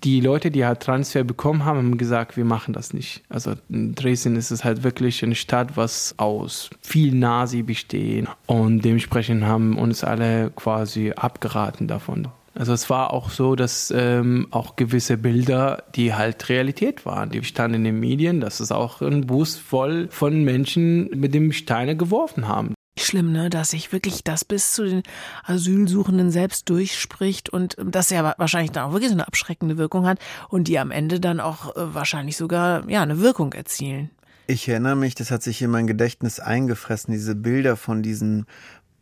die 0.03 0.19
Leute, 0.19 0.51
die 0.51 0.65
halt 0.65 0.81
Transfer 0.81 1.23
bekommen 1.23 1.63
haben, 1.63 1.77
haben 1.77 1.97
gesagt, 1.97 2.35
wir 2.35 2.43
machen 2.43 2.73
das 2.73 2.93
nicht. 2.93 3.23
Also 3.29 3.53
in 3.69 3.95
Dresden 3.95 4.35
ist 4.35 4.51
es 4.51 4.65
halt 4.65 4.83
wirklich 4.83 5.23
eine 5.23 5.35
Stadt, 5.35 5.77
was 5.77 6.15
aus 6.17 6.69
viel 6.81 7.15
Nasi 7.15 7.63
besteht 7.63 8.27
und 8.47 8.81
dementsprechend 8.81 9.45
haben 9.45 9.77
uns 9.77 10.03
alle 10.03 10.51
quasi 10.51 11.13
abgeraten 11.15 11.87
davon. 11.87 12.27
Also 12.57 12.73
es 12.73 12.89
war 12.89 13.13
auch 13.13 13.29
so, 13.29 13.55
dass 13.55 13.93
ähm, 13.95 14.47
auch 14.49 14.75
gewisse 14.75 15.17
Bilder, 15.17 15.83
die 15.95 16.15
halt 16.15 16.49
Realität 16.49 17.05
waren, 17.05 17.29
die 17.29 17.43
standen 17.43 17.75
in 17.75 17.83
den 17.83 17.99
Medien, 17.99 18.41
dass 18.41 18.59
es 18.59 18.71
auch 18.71 19.01
ein 19.01 19.27
Bus 19.27 19.57
voll 19.57 20.07
von 20.09 20.43
Menschen 20.43 21.07
mit 21.11 21.35
dem 21.35 21.51
Steine 21.51 21.95
geworfen 21.95 22.47
haben. 22.47 22.73
Schlimm, 22.99 23.31
ne, 23.31 23.51
dass 23.51 23.69
sich 23.69 23.91
wirklich 23.91 24.23
das 24.23 24.43
bis 24.43 24.73
zu 24.73 24.85
den 24.85 25.03
Asylsuchenden 25.43 26.31
selbst 26.31 26.67
durchspricht 26.67 27.47
und 27.49 27.75
das 27.85 28.09
ja 28.09 28.33
wahrscheinlich 28.39 28.71
dann 28.71 28.85
auch 28.85 28.91
wirklich 28.91 29.09
so 29.09 29.15
eine 29.15 29.27
abschreckende 29.27 29.77
Wirkung 29.77 30.07
hat 30.07 30.17
und 30.49 30.67
die 30.67 30.79
am 30.79 30.89
Ende 30.89 31.19
dann 31.19 31.39
auch 31.39 31.75
äh, 31.75 31.93
wahrscheinlich 31.93 32.37
sogar 32.37 32.89
ja 32.89 33.03
eine 33.03 33.19
Wirkung 33.19 33.53
erzielen. 33.53 34.09
Ich 34.49 34.67
erinnere 34.69 34.95
mich, 34.95 35.13
das 35.13 35.29
hat 35.29 35.43
sich 35.43 35.61
in 35.61 35.69
mein 35.69 35.87
Gedächtnis 35.87 36.39
eingefressen, 36.39 37.11
diese 37.11 37.35
Bilder 37.35 37.75
von 37.75 38.01
diesen 38.01 38.45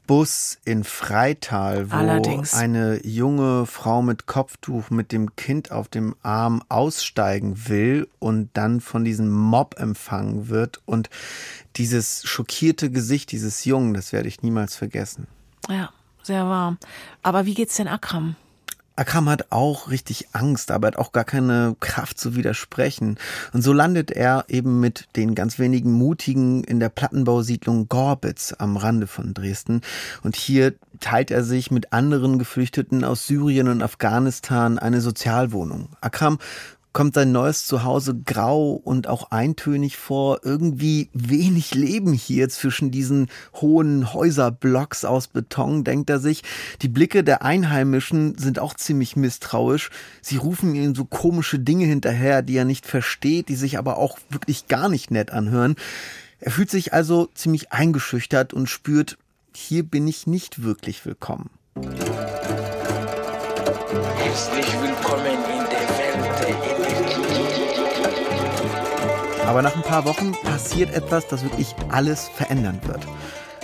Bus 0.08 0.60
in 0.66 0.84
Freital, 0.84 1.92
wo 1.92 1.96
Allerdings. 1.96 2.54
eine 2.54 3.06
junge 3.06 3.66
Frau 3.66 4.02
mit 4.02 4.26
Kopftuch 4.26 4.90
mit 4.90 5.12
dem 5.12 5.36
Kind 5.36 5.72
auf 5.72 5.88
dem 5.88 6.16
Arm 6.22 6.62
aussteigen 6.70 7.68
will 7.68 8.08
und 8.20 8.50
dann 8.54 8.82
von 8.82 9.04
diesem 9.04 9.30
Mob 9.30 9.80
empfangen 9.80 10.50
wird. 10.50 10.82
Und 10.86 11.10
dieses 11.76 12.24
schockierte 12.26 12.92
Gesicht 12.92 13.32
dieses 13.32 13.66
Jungen, 13.66 13.94
das 13.94 14.14
werde 14.14 14.28
ich 14.28 14.42
niemals 14.42 14.76
vergessen. 14.76 15.28
Ja, 15.70 15.90
sehr 16.24 16.46
wahr. 16.46 16.78
Aber 17.24 17.46
wie 17.46 17.54
geht's 17.54 17.76
denn 17.76 17.88
Akram? 17.88 18.36
Akram 18.98 19.30
hat 19.30 19.52
auch 19.52 19.90
richtig 19.90 20.30
Angst, 20.32 20.72
aber 20.72 20.88
hat 20.88 20.98
auch 20.98 21.12
gar 21.12 21.25
keine 21.25 21.75
Kraft 21.80 22.18
zu 22.18 22.36
widersprechen. 22.36 23.18
Und 23.52 23.62
so 23.62 23.74
landet 23.74 24.12
er 24.12 24.46
eben 24.48 24.80
mit 24.80 25.08
den 25.16 25.36
ganz 25.36 25.60
wenigen 25.60 25.92
Mutigen 25.92 26.64
in 26.64 26.80
der 26.80 26.90
Plattenbausiedlung 26.90 27.90
Gorbitz 27.90 28.56
am 28.58 28.78
Rande 28.78 29.08
von 29.08 29.34
Dresden. 29.34 29.82
Und 30.24 30.36
hier 30.36 30.75
teilt 31.02 31.30
er 31.30 31.44
sich 31.44 31.72
mit 31.72 31.92
anderen 31.92 32.40
Geflüchteten 32.40 33.04
aus 33.04 33.28
Syrien 33.28 33.68
und 33.68 33.82
Afghanistan 33.82 34.80
eine 34.80 35.02
Sozialwohnung. 35.02 35.90
Akram 36.00 36.40
kommt 36.96 37.14
sein 37.16 37.34
neues 37.34 37.66
Zuhause 37.66 38.16
grau 38.25 38.72
und 38.72 39.08
auch 39.08 39.30
eintönig 39.30 39.98
vor. 39.98 40.40
Irgendwie 40.44 41.10
wenig 41.12 41.75
Leben 41.75 42.14
hier 42.14 42.48
zwischen 42.48 42.90
diesen 42.90 43.28
hohen 43.56 44.14
Häuserblocks 44.14 45.04
aus 45.04 45.28
Beton, 45.28 45.84
denkt 45.84 46.10
er 46.10 46.20
sich. 46.20 46.44
Die 46.82 46.88
Blicke 46.88 47.25
der 47.25 47.42
Einheimischen 47.42 48.38
sind 48.38 48.60
auch 48.60 48.74
ziemlich 48.75 49.18
misstrauisch. 49.18 49.90
Sie 50.22 50.38
rufen 50.38 50.74
ihm 50.74 50.96
so 50.96 51.04
komische 51.04 51.60
Dinge 51.60 51.84
hinterher, 51.84 52.42
die 52.42 52.56
er 52.56 52.64
nicht 52.64 52.86
versteht, 52.86 53.50
die 53.50 53.56
sich 53.56 53.78
aber 53.78 53.98
auch 53.98 54.18
wirklich 54.30 54.70
gar 54.70 54.88
nicht 54.88 55.12
nett 55.12 55.32
anhören. 55.32 55.75
Er 56.40 56.52
fühlt 56.52 56.72
sich 56.72 56.94
also 56.94 57.28
ziemlich 57.36 57.74
eingeschüchtert 57.74 58.54
und 58.54 58.70
spürt, 58.70 59.18
hier 59.54 59.84
bin 59.84 60.08
ich 60.08 60.28
nicht 60.28 60.64
wirklich 60.64 61.06
willkommen. 61.06 61.50
Herzlich 64.18 64.68
willkommen 64.82 65.25
in 65.25 66.85
Aber 69.46 69.62
nach 69.62 69.75
ein 69.75 69.84
paar 69.84 70.06
Wochen 70.06 70.32
passiert 70.44 70.94
etwas, 70.94 71.28
das 71.28 71.44
wirklich 71.44 71.75
alles 71.90 72.28
verändern 72.28 72.80
wird. 72.84 73.06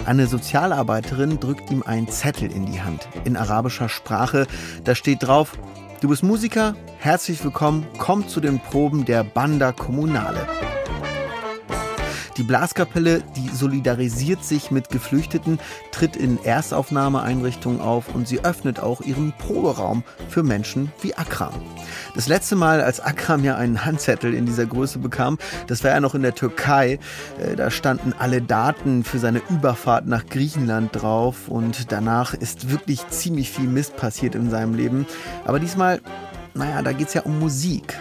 Eine 0.05 0.27
Sozialarbeiterin 0.27 1.39
drückt 1.39 1.71
ihm 1.71 1.83
einen 1.83 2.07
Zettel 2.07 2.51
in 2.51 2.65
die 2.65 2.81
Hand, 2.81 3.07
in 3.23 3.35
arabischer 3.35 3.89
Sprache. 3.89 4.47
Da 4.83 4.95
steht 4.95 5.23
drauf, 5.23 5.53
du 6.01 6.09
bist 6.09 6.23
Musiker, 6.23 6.75
herzlich 6.99 7.43
willkommen, 7.43 7.85
komm 7.97 8.27
zu 8.27 8.39
den 8.39 8.59
Proben 8.59 9.05
der 9.05 9.23
Banda 9.23 9.71
Kommunale. 9.71 10.47
Die 12.41 12.47
Blaskapelle, 12.47 13.21
die 13.35 13.49
solidarisiert 13.49 14.43
sich 14.43 14.71
mit 14.71 14.89
Geflüchteten, 14.89 15.59
tritt 15.91 16.15
in 16.15 16.43
Erstaufnahmeeinrichtungen 16.43 17.79
auf 17.79 18.15
und 18.15 18.27
sie 18.27 18.43
öffnet 18.43 18.79
auch 18.79 19.01
ihren 19.01 19.31
Proberaum 19.37 20.03
für 20.27 20.41
Menschen 20.41 20.91
wie 21.03 21.13
Akram. 21.13 21.53
Das 22.15 22.27
letzte 22.27 22.55
Mal, 22.55 22.81
als 22.81 22.99
Akram 22.99 23.43
ja 23.43 23.57
einen 23.57 23.85
Handzettel 23.85 24.33
in 24.33 24.47
dieser 24.47 24.65
Größe 24.65 24.97
bekam, 24.97 25.37
das 25.67 25.83
war 25.83 25.91
ja 25.91 25.99
noch 25.99 26.15
in 26.15 26.23
der 26.23 26.33
Türkei. 26.33 26.97
Äh, 27.37 27.55
da 27.55 27.69
standen 27.69 28.11
alle 28.17 28.41
Daten 28.41 29.03
für 29.03 29.19
seine 29.19 29.43
Überfahrt 29.51 30.07
nach 30.07 30.25
Griechenland 30.25 30.99
drauf 30.99 31.47
und 31.47 31.91
danach 31.91 32.33
ist 32.33 32.71
wirklich 32.71 33.07
ziemlich 33.09 33.51
viel 33.51 33.67
Mist 33.67 33.97
passiert 33.97 34.33
in 34.33 34.49
seinem 34.49 34.73
Leben. 34.73 35.05
Aber 35.45 35.59
diesmal, 35.59 36.01
naja, 36.55 36.81
da 36.81 36.91
geht 36.91 37.09
es 37.09 37.13
ja 37.13 37.21
um 37.21 37.37
Musik. 37.37 37.99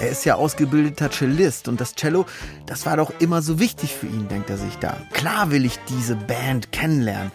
Er 0.00 0.10
ist 0.10 0.24
ja 0.24 0.36
ausgebildeter 0.36 1.10
Cellist 1.10 1.66
und 1.66 1.80
das 1.80 1.96
Cello, 1.96 2.24
das 2.66 2.86
war 2.86 2.96
doch 2.96 3.12
immer 3.18 3.42
so 3.42 3.58
wichtig 3.58 3.94
für 3.94 4.06
ihn, 4.06 4.28
denkt 4.28 4.48
er 4.48 4.56
sich 4.56 4.76
da. 4.78 4.96
Klar 5.12 5.50
will 5.50 5.64
ich 5.64 5.78
diese 5.88 6.14
Band 6.14 6.70
kennenlernen. 6.70 7.32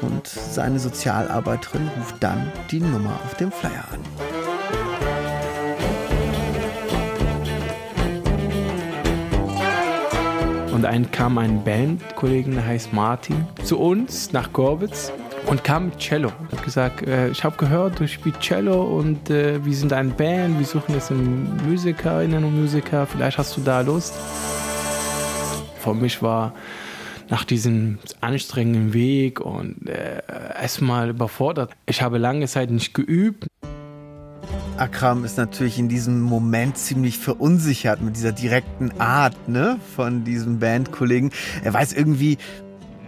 Und 0.00 0.26
seine 0.26 0.80
Sozialarbeiterin 0.80 1.88
ruft 1.96 2.16
dann 2.20 2.50
die 2.72 2.80
Nummer 2.80 3.20
auf 3.24 3.34
dem 3.34 3.52
Flyer 3.52 3.84
an. 3.92 4.00
Und 10.72 10.82
dann 10.82 11.10
kam 11.12 11.38
ein 11.38 11.62
Bandkollegen, 11.62 12.54
der 12.54 12.66
heißt 12.66 12.92
Martin, 12.92 13.46
zu 13.62 13.78
uns 13.78 14.32
nach 14.32 14.52
Gorbitz 14.52 15.12
und 15.46 15.64
kam 15.64 15.86
mit 15.86 15.98
Cello. 15.98 16.32
Hat 16.50 16.62
gesagt, 16.64 17.06
äh, 17.06 17.28
ich 17.28 17.44
habe 17.44 17.56
gehört, 17.56 18.00
du 18.00 18.08
spielst 18.08 18.40
Cello 18.40 18.82
und 18.82 19.30
äh, 19.30 19.64
wir 19.64 19.74
sind 19.74 19.92
eine 19.92 20.10
Band, 20.10 20.58
wir 20.58 20.66
suchen 20.66 20.94
jetzt 20.94 21.10
Musikerinnen 21.10 22.44
und 22.44 22.60
Musiker, 22.60 23.06
vielleicht 23.06 23.38
hast 23.38 23.56
du 23.56 23.60
da 23.60 23.80
Lust. 23.80 24.14
Für 25.78 25.94
mich 25.94 26.22
war 26.22 26.54
nach 27.30 27.44
diesem 27.44 27.98
anstrengenden 28.20 28.92
Weg 28.92 29.40
und 29.40 29.88
äh, 29.88 30.20
erstmal 30.60 31.10
überfordert. 31.10 31.70
Ich 31.86 32.02
habe 32.02 32.18
lange 32.18 32.46
Zeit 32.46 32.70
nicht 32.70 32.92
geübt. 32.92 33.46
Akram 34.76 35.24
ist 35.24 35.36
natürlich 35.36 35.78
in 35.78 35.88
diesem 35.88 36.22
Moment 36.22 36.78
ziemlich 36.78 37.18
verunsichert 37.18 38.00
mit 38.00 38.16
dieser 38.16 38.32
direkten 38.32 38.98
Art 38.98 39.48
ne, 39.48 39.78
von 39.94 40.24
diesem 40.24 40.58
Bandkollegen. 40.58 41.32
Er 41.62 41.74
weiß 41.74 41.92
irgendwie, 41.92 42.38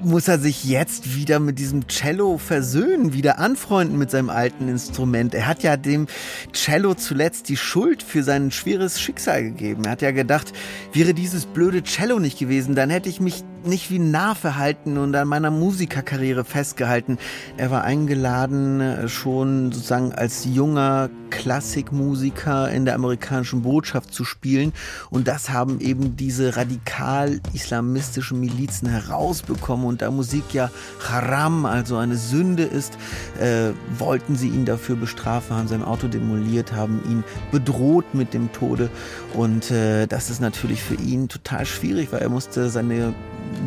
muss 0.05 0.29
er 0.29 0.39
sich 0.39 0.65
jetzt 0.65 1.15
wieder 1.17 1.39
mit 1.39 1.59
diesem 1.59 1.87
Cello 1.89 2.39
versöhnen, 2.39 3.13
wieder 3.13 3.39
anfreunden 3.39 3.99
mit 3.99 4.11
seinem 4.11 4.31
alten 4.31 4.69
Instrument. 4.69 5.35
Er 5.35 5.47
hat 5.47 5.63
ja 5.63 5.77
dem 5.77 6.07
Cello 6.53 6.95
zuletzt 6.95 7.49
die 7.49 7.57
Schuld 7.57 8.03
für 8.03 8.23
sein 8.23 8.51
schweres 8.51 9.01
Schicksal 9.01 9.43
gegeben. 9.43 9.85
Er 9.85 9.93
hat 9.93 10.03
ja 10.03 10.11
gedacht, 10.11 10.53
wäre 10.93 11.15
dieses 11.15 11.47
blöde 11.47 11.83
Cello 11.83 12.19
nicht 12.19 12.39
gewesen, 12.39 12.75
dann 12.75 12.91
hätte 12.91 13.09
ich 13.09 13.21
mich 13.21 13.45
nicht 13.67 13.91
wie 13.91 13.99
nah 13.99 14.35
verhalten 14.35 14.99
und 14.99 15.15
an 15.15 15.29
meiner 15.29 15.51
Musikerkarriere 15.51 16.45
festgehalten. 16.45 17.19
Er 17.57 17.71
war 17.71 17.85
eingeladen, 17.85 18.81
äh, 18.81 19.09
schon 19.09 19.73
sozusagen 19.73 20.13
als 20.13 20.45
junger 20.45 21.11
Klassikmusiker 21.31 22.71
in 22.71 22.85
der 22.85 22.95
amerikanischen 22.95 23.63
Botschaft 23.63 24.13
zu 24.13 24.25
spielen. 24.25 24.73
Und 25.11 25.29
das 25.29 25.51
haben 25.51 25.81
eben 25.81 26.17
diese 26.17 26.57
radikal-islamistischen 26.57 28.39
Milizen 28.39 28.89
herausbekommen. 28.89 29.87
Und 29.87 30.03
da 30.03 30.11
Musik 30.11 30.53
ja 30.53 30.71
Haram, 31.09 31.65
also 31.65 31.97
eine 31.97 32.17
Sünde 32.17 32.65
ist, 32.65 32.99
äh, 33.41 33.71
wollten 33.99 34.37
sie 34.37 34.49
ihn 34.49 34.67
dafür 34.67 34.97
bestrafen, 34.97 35.57
haben 35.57 35.69
sein 35.69 35.83
Auto 35.83 36.07
demoliert, 36.07 36.73
haben 36.73 37.01
ihn 37.09 37.25
bedroht 37.51 38.15
mit 38.15 38.35
dem 38.35 38.53
Tode. 38.53 38.91
Und 39.33 39.71
äh, 39.71 40.07
das 40.07 40.31
ist 40.31 40.41
natürlich 40.41 40.83
für 40.83 40.95
ihn 40.95 41.29
total 41.29 41.65
schwierig, 41.65 42.13
weil 42.13 42.21
er 42.21 42.29
musste 42.29 42.69
seine 42.69 43.15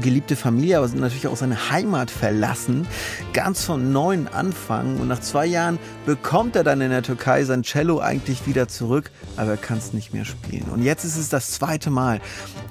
geliebte 0.02 0.36
Familie, 0.36 0.78
aber 0.78 0.88
natürlich 0.88 1.28
auch 1.28 1.36
seine 1.36 1.72
Heimat 1.72 2.12
verlassen, 2.12 2.88
ganz 3.34 3.64
von 3.64 3.92
neuem 3.92 4.28
anfangen 4.32 5.00
und 5.00 5.08
nach 5.08 5.22
zwei 5.22 5.46
Jahren 5.46 5.80
bekommt 6.06 6.56
er 6.56 6.64
dann 6.64 6.82
in 6.82 6.90
der 6.90 7.04
Türkei 7.04 7.44
sein 7.44 7.64
Cello 7.64 8.00
eigentlich 8.00 8.48
wieder 8.48 8.68
zurück, 8.68 9.12
aber 9.38 9.52
er 9.52 9.58
kann 9.58 9.78
es 9.78 9.94
nicht 9.94 10.14
mehr 10.14 10.26
spielen. 10.26 10.66
Und 10.72 10.84
jetzt 10.84 11.04
ist 11.04 11.18
es 11.18 11.30
das 11.30 11.52
zweite 11.52 11.90
Mal, 11.90 12.20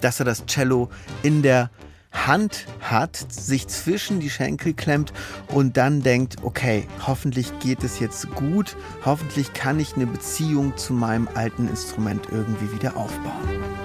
dass 0.01 0.21
er 0.21 0.25
das 0.25 0.47
Cello 0.47 0.91
in 1.23 1.43
der 1.43 1.71
Hand 2.15 2.67
hat, 2.81 3.17
sich 3.17 3.67
zwischen 3.67 4.21
die 4.21 4.31
Schenkel 4.31 4.73
klemmt 4.73 5.13
und 5.49 5.77
dann 5.77 6.03
denkt, 6.03 6.37
okay, 6.43 6.87
hoffentlich 7.07 7.59
geht 7.59 7.83
es 7.83 7.99
jetzt 7.99 8.31
gut, 8.35 8.77
hoffentlich 9.05 9.53
kann 9.53 9.81
ich 9.81 9.95
eine 9.97 10.07
Beziehung 10.07 10.77
zu 10.77 10.93
meinem 10.93 11.29
alten 11.35 11.69
Instrument 11.69 12.29
irgendwie 12.31 12.73
wieder 12.73 12.97
aufbauen. 12.97 13.84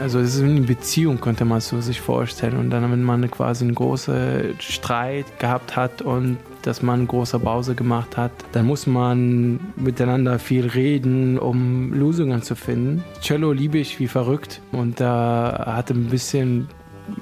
Also 0.00 0.20
es 0.20 0.36
ist 0.36 0.42
eine 0.42 0.60
Beziehung, 0.60 1.20
könnte 1.20 1.44
man 1.44 1.60
so 1.60 1.80
sich 1.80 2.00
vorstellen. 2.00 2.56
Und 2.56 2.70
dann, 2.70 2.90
wenn 2.90 3.02
man 3.02 3.30
quasi 3.30 3.64
einen 3.64 3.74
großen 3.74 4.54
Streit 4.60 5.26
gehabt 5.38 5.76
hat 5.76 6.02
und 6.02 6.38
dass 6.62 6.82
man 6.82 7.00
eine 7.00 7.06
große 7.06 7.38
Pause 7.40 7.74
gemacht 7.74 8.16
hat, 8.16 8.30
dann 8.52 8.66
muss 8.66 8.86
man 8.86 9.58
miteinander 9.76 10.38
viel 10.38 10.66
reden, 10.68 11.38
um 11.38 11.92
Lösungen 11.92 12.42
zu 12.42 12.54
finden. 12.54 13.02
Cello 13.20 13.52
liebe 13.52 13.78
ich 13.78 13.98
wie 13.98 14.06
verrückt 14.06 14.60
und 14.70 15.00
da 15.00 15.64
hat 15.66 15.90
ein 15.90 16.06
bisschen 16.06 16.68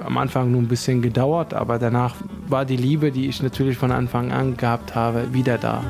am 0.04 0.18
Anfang 0.18 0.52
nur 0.52 0.60
ein 0.60 0.68
bisschen 0.68 1.00
gedauert, 1.00 1.54
aber 1.54 1.78
danach 1.78 2.14
war 2.48 2.66
die 2.66 2.76
Liebe, 2.76 3.10
die 3.10 3.28
ich 3.28 3.42
natürlich 3.42 3.78
von 3.78 3.92
Anfang 3.92 4.30
an 4.30 4.58
gehabt 4.58 4.94
habe, 4.94 5.32
wieder 5.32 5.56
da. 5.56 5.82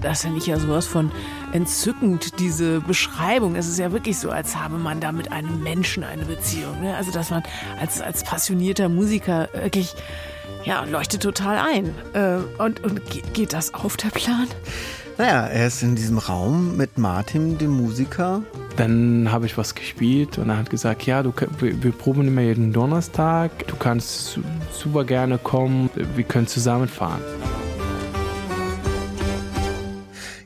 Das 0.00 0.22
finde 0.22 0.38
ich 0.38 0.46
ja 0.48 0.58
sowas 0.58 0.86
von 0.86 1.12
entzückend, 1.52 2.38
diese 2.40 2.80
Beschreibung. 2.80 3.54
Es 3.56 3.68
ist 3.68 3.78
ja 3.78 3.92
wirklich 3.92 4.18
so, 4.18 4.30
als 4.30 4.56
habe 4.56 4.78
man 4.78 5.00
da 5.00 5.12
mit 5.12 5.30
einem 5.30 5.62
Menschen 5.62 6.04
eine 6.04 6.24
Beziehung. 6.24 6.80
Ne? 6.80 6.96
Also, 6.96 7.12
dass 7.12 7.30
man 7.30 7.42
als, 7.80 8.00
als 8.00 8.24
passionierter 8.24 8.88
Musiker 8.88 9.48
wirklich, 9.52 9.94
ja, 10.64 10.84
leuchtet 10.84 11.22
total 11.22 11.58
ein. 11.58 11.94
Äh, 12.14 12.62
und, 12.62 12.82
und 12.82 13.00
geht 13.32 13.52
das 13.52 13.74
auf 13.74 13.96
der 13.96 14.08
Plan? 14.08 14.48
Naja, 15.18 15.46
er 15.46 15.66
ist 15.66 15.82
in 15.82 15.94
diesem 15.94 16.18
Raum 16.18 16.76
mit 16.76 16.96
Martin, 16.98 17.58
dem 17.58 17.70
Musiker. 17.70 18.42
Dann 18.76 19.30
habe 19.30 19.44
ich 19.44 19.58
was 19.58 19.74
gespielt 19.74 20.38
und 20.38 20.48
er 20.48 20.56
hat 20.56 20.70
gesagt, 20.70 21.04
ja, 21.04 21.22
du, 21.22 21.32
wir, 21.58 21.82
wir 21.82 21.92
proben 21.92 22.26
immer 22.26 22.40
jeden 22.40 22.72
Donnerstag, 22.72 23.66
du 23.66 23.76
kannst 23.76 24.38
super 24.72 25.04
gerne 25.04 25.36
kommen, 25.36 25.90
wir 25.94 26.24
können 26.24 26.46
zusammenfahren. 26.46 27.20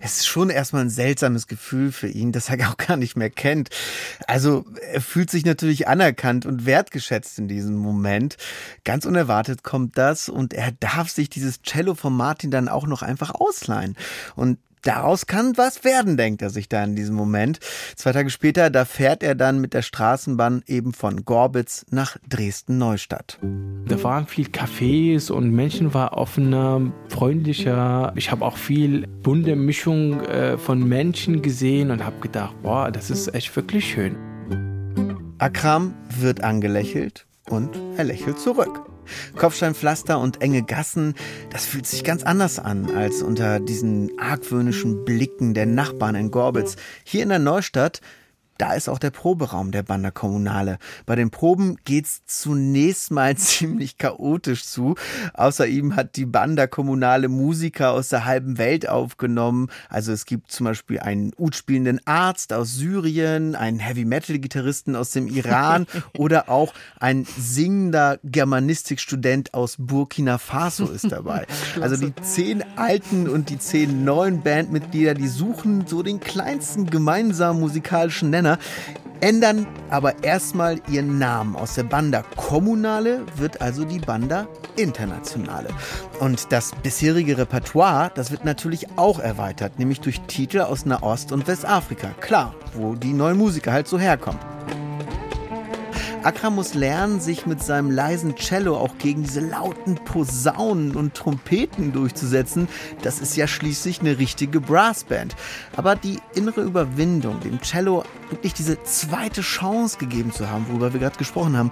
Es 0.07 0.19
ist 0.19 0.27
schon 0.29 0.51
erstmal 0.51 0.83
ein 0.83 0.91
seltsames 0.91 1.49
Gefühl 1.49 1.91
für 1.91 2.07
ihn, 2.07 2.31
das 2.31 2.49
er 2.49 2.57
auch 2.71 2.77
gar 2.77 2.97
nicht 2.97 3.17
mehr 3.17 3.29
kennt. 3.29 3.71
Also 4.29 4.65
er 4.93 5.01
fühlt 5.01 5.31
sich 5.33 5.45
natürlich 5.45 5.89
anerkannt 5.89 6.47
und 6.47 6.65
wertgeschätzt 6.65 7.41
in 7.41 7.49
diesem 7.49 7.75
Moment. 7.75 8.37
Ganz 8.85 9.05
unerwartet 9.05 9.65
kommt 9.65 9.99
das 9.99 10.29
und 10.29 10.55
er 10.55 10.71
darf 10.71 11.11
sich 11.11 11.29
dieses 11.29 11.61
Cello 11.63 11.97
von 11.97 12.17
Martin 12.17 12.53
dann 12.53 12.69
auch 12.69 12.87
noch 12.87 13.03
einfach 13.03 13.35
ausleihen. 13.35 13.97
Und 14.37 14.59
Daraus 14.83 15.27
kann 15.27 15.57
was 15.57 15.85
werden, 15.85 16.17
denkt 16.17 16.43
er 16.43 16.51
sich 16.51 16.69
da 16.69 16.85
in 16.85 16.95
diesem 16.95 17.17
Moment. 17.17 17.59
Zwei 17.97 18.13
Tage 18.13 18.31
später, 18.31 18.71
da 18.71 18.85
fährt 18.85 19.23
er 19.23 19.35
dann 19.35 19.61
mit 19.61 19.75
der 19.75 19.83
Straßenbahn 19.83 20.63
eben 20.67 20.93
von 20.93 21.25
Gorbitz 21.25 21.87
nach 21.91 22.17
Dresden-Neustadt. 22.29 23.39
Da 23.89 24.03
waren 24.03 24.27
viel 24.27 24.47
Cafés 24.47 25.31
und 25.31 25.51
Menschen 25.51 25.93
waren 25.95 26.15
offener, 26.15 26.93
freundlicher. 27.09 28.13
Ich 28.17 28.31
habe 28.31 28.45
auch 28.45 28.57
viel 28.57 29.07
bunte 29.23 29.57
Mischung 29.57 30.21
äh, 30.23 30.57
von 30.59 30.87
Menschen 30.87 31.43
gesehen 31.43 31.91
und 31.91 32.05
habe 32.05 32.21
gedacht, 32.21 32.55
boah, 32.63 32.91
das 32.91 33.11
ist 33.11 33.35
echt 33.35 33.55
wirklich 33.57 33.91
schön. 33.91 34.17
Akram 35.39 35.95
wird 36.19 36.43
angelächelt 36.43 37.27
und 37.51 37.71
er 37.97 38.05
lächelt 38.05 38.39
zurück. 38.39 38.96
Kopfsteinpflaster 39.37 40.19
und 40.19 40.43
enge 40.43 40.63
Gassen, 40.63 41.15
das 41.51 41.67
fühlt 41.67 41.87
sich 41.87 42.05
ganz 42.05 42.23
anders 42.23 42.59
an 42.59 42.95
als 42.95 43.23
unter 43.23 43.61
diesen 43.61 44.19
argwöhnischen 44.19 45.05
Blicken 45.05 45.55
der 45.55 45.67
Nachbarn 45.67 46.15
in 46.15 46.31
Gorbitz. 46.31 46.77
Hier 47.05 47.23
in 47.23 47.29
der 47.29 47.39
Neustadt 47.39 48.01
da 48.59 48.73
ist 48.73 48.89
auch 48.89 48.99
der 48.99 49.11
Proberaum 49.11 49.71
der 49.71 49.83
Banda 49.83 50.11
Kommunale. 50.11 50.79
Bei 51.05 51.15
den 51.15 51.31
Proben 51.31 51.77
geht's 51.85 52.23
zunächst 52.27 53.11
mal 53.11 53.37
ziemlich 53.37 53.99
chaotisch 53.99 54.65
zu. 54.65 54.95
Außer 55.35 55.67
ihm 55.67 55.97
hat 55.97 56.17
die 56.17 56.27
Banda 56.27 56.67
Kommunale 56.67 57.29
Musiker 57.29 57.93
aus 57.93 58.09
der 58.09 58.25
halben 58.25 58.59
Welt 58.59 58.89
aufgenommen. 58.89 59.69
Also 59.89 60.13
es 60.13 60.25
gibt 60.25 60.51
zum 60.51 60.65
Beispiel 60.65 61.01
einen 61.01 61.33
Ud-spielenden 61.37 62.01
Arzt 62.07 62.53
aus 62.53 62.75
Syrien, 62.75 63.55
einen 63.55 63.79
Heavy-Metal-Gitarristen 63.79 64.97
aus 64.97 65.11
dem 65.11 65.29
Iran 65.29 65.87
oder 66.17 66.49
auch 66.49 66.73
ein 66.99 67.27
singender 67.39 68.19
Germanistikstudent 68.25 69.55
aus 69.55 69.77
Burkina 69.79 70.39
Faso 70.39 70.87
ist 70.87 71.11
dabei. 71.11 71.47
Also 71.81 71.97
die 71.97 72.15
zehn 72.23 72.65
alten 72.77 73.29
und 73.29 73.51
die 73.51 73.59
zehn 73.59 74.05
neuen 74.05 74.43
Bandmitglieder, 74.43 75.15
die 75.15 75.29
suchen 75.29 75.87
so 75.87 76.03
den 76.03 76.21
kleinsten 76.21 76.89
gemeinsamen 76.89 77.61
musikalischen 77.61 78.31
Nenner 78.31 78.46
Männer, 78.47 78.59
ändern 79.21 79.67
aber 79.91 80.23
erstmal 80.23 80.81
ihren 80.89 81.19
Namen. 81.19 81.57
Aus 81.57 81.75
der 81.75 81.83
Banda 81.85 82.23
Kommunale 82.37 83.23
wird 83.37 83.61
also 83.61 83.85
die 83.85 83.99
Banda 83.99 84.47
Internationale. 84.77 85.71
Und 86.21 86.53
das 86.53 86.73
bisherige 86.83 87.39
Repertoire, 87.39 88.13
das 88.15 88.31
wird 88.31 88.45
natürlich 88.45 88.87
auch 88.97 89.19
erweitert, 89.19 89.79
nämlich 89.79 90.01
durch 90.01 90.21
Titel 90.23 90.61
aus 90.61 90.87
Nahost- 90.87 91.33
und 91.33 91.47
Westafrika. 91.49 92.09
Klar, 92.21 92.55
wo 92.75 92.95
die 92.95 93.13
neuen 93.13 93.39
Musiker 93.39 93.73
halt 93.73 93.89
so 93.89 93.99
herkommen. 93.99 94.39
Akram 96.27 96.57
muss 96.57 96.75
lernen, 96.75 97.21
sich 97.21 97.47
mit 97.47 97.63
seinem 97.63 97.89
leisen 97.89 98.35
Cello 98.35 98.77
auch 98.77 98.99
gegen 98.99 99.23
diese 99.23 99.39
lauten 99.39 99.95
Posaunen 99.95 100.97
und 100.97 101.15
Trompeten 101.15 101.93
durchzusetzen. 101.93 102.67
Das 103.03 103.21
ist 103.21 103.37
ja 103.37 103.47
schließlich 103.47 104.01
eine 104.01 104.19
richtige 104.19 104.61
Brassband. 104.61 105.37
Aber 105.77 105.95
die 105.95 106.19
innere 106.35 106.63
Überwindung, 106.63 107.39
dem 107.39 107.61
Cello 107.61 108.03
wirklich 108.29 108.55
diese 108.55 108.83
zweite 108.83 109.41
Chance 109.41 109.99
gegeben 109.99 110.33
zu 110.33 110.51
haben, 110.51 110.67
worüber 110.69 110.93
wir 110.93 110.99
gerade 110.99 111.17
gesprochen 111.17 111.57
haben, 111.57 111.71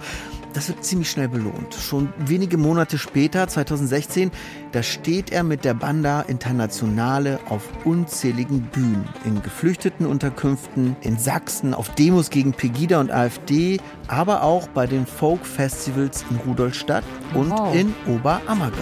das 0.55 0.69
wird 0.69 0.83
ziemlich 0.83 1.09
schnell 1.09 1.27
belohnt. 1.27 1.73
Schon 1.75 2.13
wenige 2.17 2.57
Monate 2.57 2.97
später, 2.97 3.47
2016, 3.47 4.31
da 4.71 4.81
steht 4.83 5.31
er 5.31 5.43
mit 5.43 5.65
der 5.65 5.73
Banda 5.73 6.21
Internationale 6.21 7.39
auf 7.49 7.63
unzähligen 7.83 8.61
Bühnen, 8.61 9.07
in 9.25 9.41
geflüchteten 9.41 10.05
Unterkünften, 10.05 10.95
in 11.01 11.17
Sachsen, 11.17 11.73
auf 11.73 11.93
Demos 11.95 12.29
gegen 12.29 12.53
Pegida 12.53 12.99
und 13.01 13.11
AfD, 13.11 13.79
aber 14.07 14.43
auch 14.43 14.67
bei 14.69 14.87
den 14.87 15.05
Folk-Festivals 15.05 16.23
in 16.29 16.37
Rudolstadt 16.37 17.03
und 17.33 17.51
wow. 17.51 17.75
in 17.75 17.93
Oberammergau. 18.07 18.75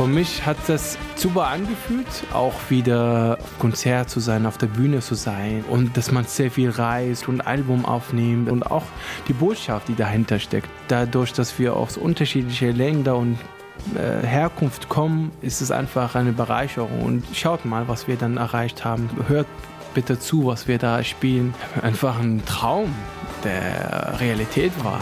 Für 0.00 0.06
mich 0.06 0.46
hat 0.46 0.56
das 0.66 0.96
super 1.14 1.48
angefühlt, 1.48 2.06
auch 2.32 2.54
wieder 2.70 3.36
Konzert 3.58 4.08
zu 4.08 4.18
sein, 4.18 4.46
auf 4.46 4.56
der 4.56 4.68
Bühne 4.68 5.00
zu 5.00 5.14
sein 5.14 5.62
und 5.68 5.94
dass 5.94 6.10
man 6.10 6.24
sehr 6.24 6.50
viel 6.50 6.70
reist 6.70 7.28
und 7.28 7.42
Album 7.42 7.84
aufnimmt 7.84 8.48
und 8.48 8.62
auch 8.62 8.84
die 9.28 9.34
Botschaft, 9.34 9.88
die 9.88 9.94
dahinter 9.94 10.38
steckt. 10.38 10.70
Dadurch, 10.88 11.34
dass 11.34 11.58
wir 11.58 11.76
aus 11.76 11.98
unterschiedlichen 11.98 12.74
Ländern 12.74 13.16
und 13.16 13.38
äh, 13.94 14.26
Herkunft 14.26 14.88
kommen, 14.88 15.32
ist 15.42 15.60
es 15.60 15.70
einfach 15.70 16.14
eine 16.14 16.32
Bereicherung. 16.32 17.02
Und 17.02 17.24
schaut 17.34 17.66
mal, 17.66 17.86
was 17.86 18.08
wir 18.08 18.16
dann 18.16 18.38
erreicht 18.38 18.86
haben. 18.86 19.10
Hört 19.28 19.48
bitte 19.92 20.18
zu, 20.18 20.46
was 20.46 20.66
wir 20.66 20.78
da 20.78 21.04
spielen. 21.04 21.52
Einfach 21.82 22.18
ein 22.18 22.42
Traum, 22.46 22.94
der 23.44 24.18
Realität 24.18 24.72
war. 24.82 25.00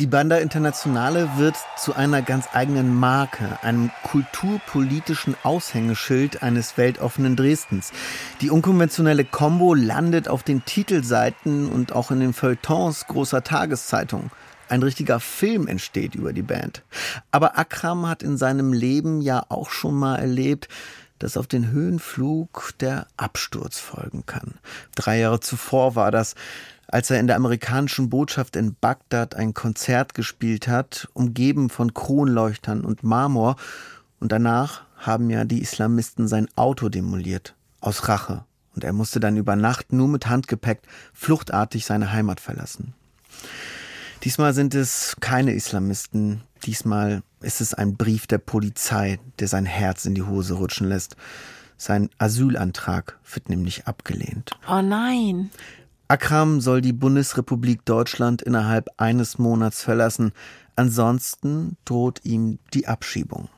Die 0.00 0.08
Banda 0.08 0.38
Internationale 0.38 1.30
wird 1.36 1.54
zu 1.76 1.94
einer 1.94 2.20
ganz 2.20 2.48
eigenen 2.52 2.92
Marke, 2.96 3.62
einem 3.62 3.92
kulturpolitischen 4.02 5.36
Aushängeschild 5.44 6.42
eines 6.42 6.76
weltoffenen 6.76 7.36
Dresdens. 7.36 7.92
Die 8.40 8.50
unkonventionelle 8.50 9.24
Combo 9.24 9.72
landet 9.72 10.26
auf 10.28 10.42
den 10.42 10.64
Titelseiten 10.64 11.68
und 11.68 11.92
auch 11.92 12.10
in 12.10 12.18
den 12.18 12.32
Feuilletons 12.32 13.06
großer 13.06 13.44
Tageszeitungen. 13.44 14.32
Ein 14.68 14.82
richtiger 14.82 15.20
Film 15.20 15.68
entsteht 15.68 16.16
über 16.16 16.32
die 16.32 16.42
Band. 16.42 16.82
Aber 17.30 17.56
Akram 17.56 18.08
hat 18.08 18.24
in 18.24 18.36
seinem 18.36 18.72
Leben 18.72 19.20
ja 19.20 19.44
auch 19.48 19.70
schon 19.70 19.94
mal 19.94 20.16
erlebt, 20.16 20.68
dass 21.20 21.36
auf 21.36 21.46
den 21.46 21.70
Höhenflug 21.70 22.72
der 22.80 23.06
Absturz 23.16 23.78
folgen 23.78 24.26
kann. 24.26 24.54
Drei 24.96 25.20
Jahre 25.20 25.38
zuvor 25.38 25.94
war 25.94 26.10
das 26.10 26.34
als 26.88 27.10
er 27.10 27.20
in 27.20 27.26
der 27.26 27.36
amerikanischen 27.36 28.10
Botschaft 28.10 28.56
in 28.56 28.74
Bagdad 28.74 29.34
ein 29.34 29.54
Konzert 29.54 30.14
gespielt 30.14 30.68
hat, 30.68 31.08
umgeben 31.12 31.70
von 31.70 31.94
Kronleuchtern 31.94 32.84
und 32.84 33.02
Marmor, 33.02 33.56
und 34.20 34.32
danach 34.32 34.82
haben 34.96 35.28
ja 35.30 35.44
die 35.44 35.60
Islamisten 35.60 36.28
sein 36.28 36.48
Auto 36.56 36.88
demoliert, 36.88 37.54
aus 37.80 38.08
Rache, 38.08 38.44
und 38.74 38.84
er 38.84 38.92
musste 38.92 39.20
dann 39.20 39.36
über 39.36 39.56
Nacht 39.56 39.92
nur 39.92 40.08
mit 40.08 40.26
Handgepäck 40.26 40.82
fluchtartig 41.12 41.84
seine 41.84 42.12
Heimat 42.12 42.40
verlassen. 42.40 42.94
Diesmal 44.22 44.54
sind 44.54 44.74
es 44.74 45.16
keine 45.20 45.52
Islamisten, 45.52 46.40
diesmal 46.64 47.22
ist 47.40 47.60
es 47.60 47.74
ein 47.74 47.96
Brief 47.96 48.26
der 48.26 48.38
Polizei, 48.38 49.18
der 49.38 49.48
sein 49.48 49.66
Herz 49.66 50.06
in 50.06 50.14
die 50.14 50.22
Hose 50.22 50.54
rutschen 50.54 50.88
lässt. 50.88 51.16
Sein 51.76 52.08
Asylantrag 52.16 53.18
wird 53.32 53.50
nämlich 53.50 53.86
abgelehnt. 53.86 54.52
Oh 54.66 54.80
nein. 54.80 55.50
Akram 56.08 56.60
soll 56.60 56.82
die 56.82 56.92
Bundesrepublik 56.92 57.84
Deutschland 57.84 58.42
innerhalb 58.42 58.88
eines 58.98 59.38
Monats 59.38 59.82
verlassen. 59.82 60.32
Ansonsten 60.76 61.76
droht 61.84 62.20
ihm 62.24 62.58
die 62.74 62.86
Abschiebung. 62.86 63.48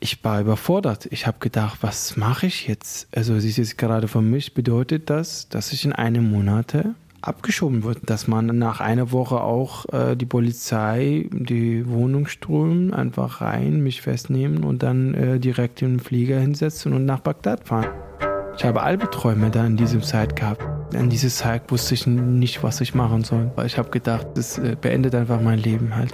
Ich 0.00 0.22
war 0.24 0.40
überfordert. 0.40 1.06
Ich 1.10 1.26
habe 1.26 1.38
gedacht, 1.40 1.78
was 1.82 2.16
mache 2.16 2.46
ich 2.46 2.68
jetzt? 2.68 3.08
Also, 3.14 3.34
es 3.34 3.44
ist 3.44 3.58
jetzt 3.58 3.78
gerade 3.78 4.08
für 4.08 4.22
mich, 4.22 4.54
bedeutet 4.54 5.08
das, 5.10 5.48
dass 5.48 5.72
ich 5.72 5.84
in 5.84 5.92
einem 5.92 6.30
Monat 6.30 6.74
abgeschoben 7.20 7.84
wird, 7.84 8.10
dass 8.10 8.28
man 8.28 8.46
nach 8.58 8.80
einer 8.80 9.12
Woche 9.12 9.40
auch 9.40 9.86
äh, 9.92 10.14
die 10.14 10.26
Polizei 10.26 11.28
die 11.32 11.88
Wohnung 11.88 12.26
strömen, 12.26 12.92
einfach 12.92 13.40
rein, 13.40 13.82
mich 13.82 14.02
festnehmen 14.02 14.62
und 14.62 14.82
dann 14.82 15.14
äh, 15.14 15.40
direkt 15.40 15.80
in 15.82 15.94
den 15.94 16.00
Flieger 16.00 16.38
hinsetzen 16.38 16.92
und 16.92 17.06
nach 17.06 17.20
Bagdad 17.20 17.66
fahren. 17.66 17.88
Ich 18.56 18.64
habe 18.64 18.82
Albträume 18.82 19.50
da 19.50 19.66
in 19.66 19.76
diesem 19.76 20.02
Zeit 20.02 20.36
gehabt. 20.36 20.64
In 20.94 21.10
dieser 21.10 21.28
Zeit 21.28 21.70
wusste 21.70 21.94
ich 21.94 22.06
nicht, 22.06 22.62
was 22.62 22.80
ich 22.80 22.94
machen 22.94 23.24
soll. 23.24 23.50
Ich 23.64 23.78
habe 23.78 23.90
gedacht, 23.90 24.26
das 24.34 24.58
äh, 24.58 24.76
beendet 24.80 25.14
einfach 25.14 25.40
mein 25.40 25.58
Leben 25.58 25.94
halt. 25.94 26.12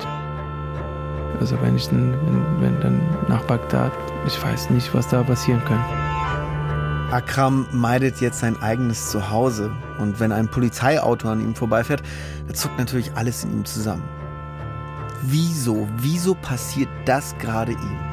Also 1.38 1.60
wenn 1.60 1.76
ich 1.76 1.86
dann, 1.88 2.12
wenn, 2.12 2.62
wenn 2.62 2.80
dann 2.80 3.00
nach 3.28 3.42
Bagdad, 3.44 3.92
ich 4.26 4.42
weiß 4.42 4.70
nicht, 4.70 4.92
was 4.94 5.08
da 5.08 5.22
passieren 5.22 5.62
kann. 5.66 5.84
Akram 7.12 7.66
meidet 7.72 8.20
jetzt 8.20 8.38
sein 8.40 8.60
eigenes 8.62 9.10
Zuhause 9.10 9.70
und 9.98 10.18
wenn 10.20 10.32
ein 10.32 10.48
Polizeiauto 10.48 11.28
an 11.28 11.40
ihm 11.40 11.54
vorbeifährt, 11.54 12.02
da 12.46 12.54
zuckt 12.54 12.78
natürlich 12.78 13.10
alles 13.16 13.44
in 13.44 13.52
ihm 13.52 13.64
zusammen. 13.64 14.04
Wieso, 15.22 15.88
wieso 15.98 16.34
passiert 16.34 16.88
das 17.04 17.36
gerade 17.38 17.72
ihm? 17.72 18.09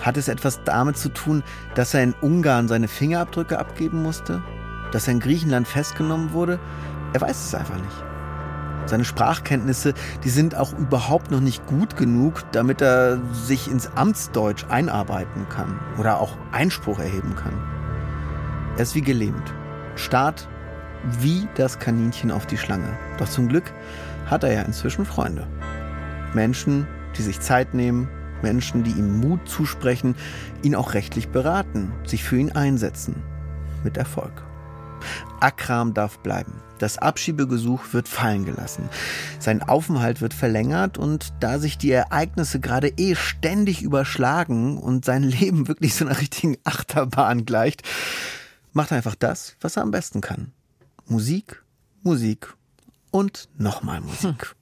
Hat 0.00 0.16
es 0.16 0.28
etwas 0.28 0.62
damit 0.64 0.96
zu 0.96 1.10
tun, 1.10 1.42
dass 1.74 1.94
er 1.94 2.02
in 2.02 2.14
Ungarn 2.20 2.68
seine 2.68 2.88
Fingerabdrücke 2.88 3.58
abgeben 3.58 4.02
musste? 4.02 4.42
Dass 4.92 5.06
er 5.06 5.14
in 5.14 5.20
Griechenland 5.20 5.68
festgenommen 5.68 6.32
wurde? 6.32 6.58
Er 7.12 7.20
weiß 7.20 7.46
es 7.46 7.54
einfach 7.54 7.76
nicht. 7.76 8.04
Seine 8.86 9.04
Sprachkenntnisse, 9.04 9.94
die 10.24 10.30
sind 10.30 10.56
auch 10.56 10.72
überhaupt 10.72 11.30
noch 11.30 11.40
nicht 11.40 11.66
gut 11.66 11.96
genug, 11.96 12.42
damit 12.52 12.80
er 12.80 13.20
sich 13.32 13.70
ins 13.70 13.90
Amtsdeutsch 13.94 14.64
einarbeiten 14.68 15.48
kann 15.48 15.78
oder 15.98 16.18
auch 16.18 16.36
Einspruch 16.50 16.98
erheben 16.98 17.36
kann. 17.36 17.52
Er 18.76 18.82
ist 18.82 18.94
wie 18.94 19.02
gelähmt. 19.02 19.54
Start 19.96 20.48
wie 21.20 21.46
das 21.54 21.78
Kaninchen 21.78 22.30
auf 22.30 22.46
die 22.46 22.56
Schlange. 22.56 22.96
Doch 23.18 23.28
zum 23.28 23.48
Glück 23.48 23.72
hat 24.26 24.44
er 24.44 24.52
ja 24.52 24.62
inzwischen 24.62 25.04
Freunde. 25.04 25.46
Menschen, 26.34 26.86
die 27.16 27.22
sich 27.22 27.40
Zeit 27.40 27.74
nehmen, 27.74 28.08
Menschen, 28.42 28.84
die 28.84 28.92
ihm 28.92 29.20
Mut 29.20 29.48
zusprechen, 29.48 30.14
ihn 30.62 30.74
auch 30.74 30.94
rechtlich 30.94 31.28
beraten, 31.28 31.92
sich 32.04 32.24
für 32.24 32.38
ihn 32.38 32.52
einsetzen. 32.52 33.22
Mit 33.84 33.96
Erfolg. 33.96 34.44
Akram 35.40 35.94
darf 35.94 36.18
bleiben. 36.18 36.52
Das 36.78 36.98
Abschiebegesuch 36.98 37.92
wird 37.92 38.08
fallen 38.08 38.44
gelassen. 38.44 38.88
Sein 39.38 39.62
Aufenthalt 39.62 40.20
wird 40.20 40.34
verlängert 40.34 40.98
und 40.98 41.32
da 41.40 41.58
sich 41.58 41.78
die 41.78 41.90
Ereignisse 41.90 42.60
gerade 42.60 42.88
eh 42.96 43.14
ständig 43.14 43.82
überschlagen 43.82 44.78
und 44.78 45.04
sein 45.04 45.22
Leben 45.22 45.68
wirklich 45.68 45.94
so 45.94 46.06
einer 46.06 46.18
richtigen 46.18 46.56
Achterbahn 46.64 47.44
gleicht, 47.44 47.82
macht 48.72 48.92
er 48.92 48.98
einfach 48.98 49.14
das, 49.14 49.56
was 49.60 49.76
er 49.76 49.82
am 49.82 49.90
besten 49.90 50.20
kann. 50.20 50.52
Musik, 51.06 51.62
Musik 52.02 52.54
und 53.10 53.48
nochmal 53.58 54.00
Musik. 54.00 54.54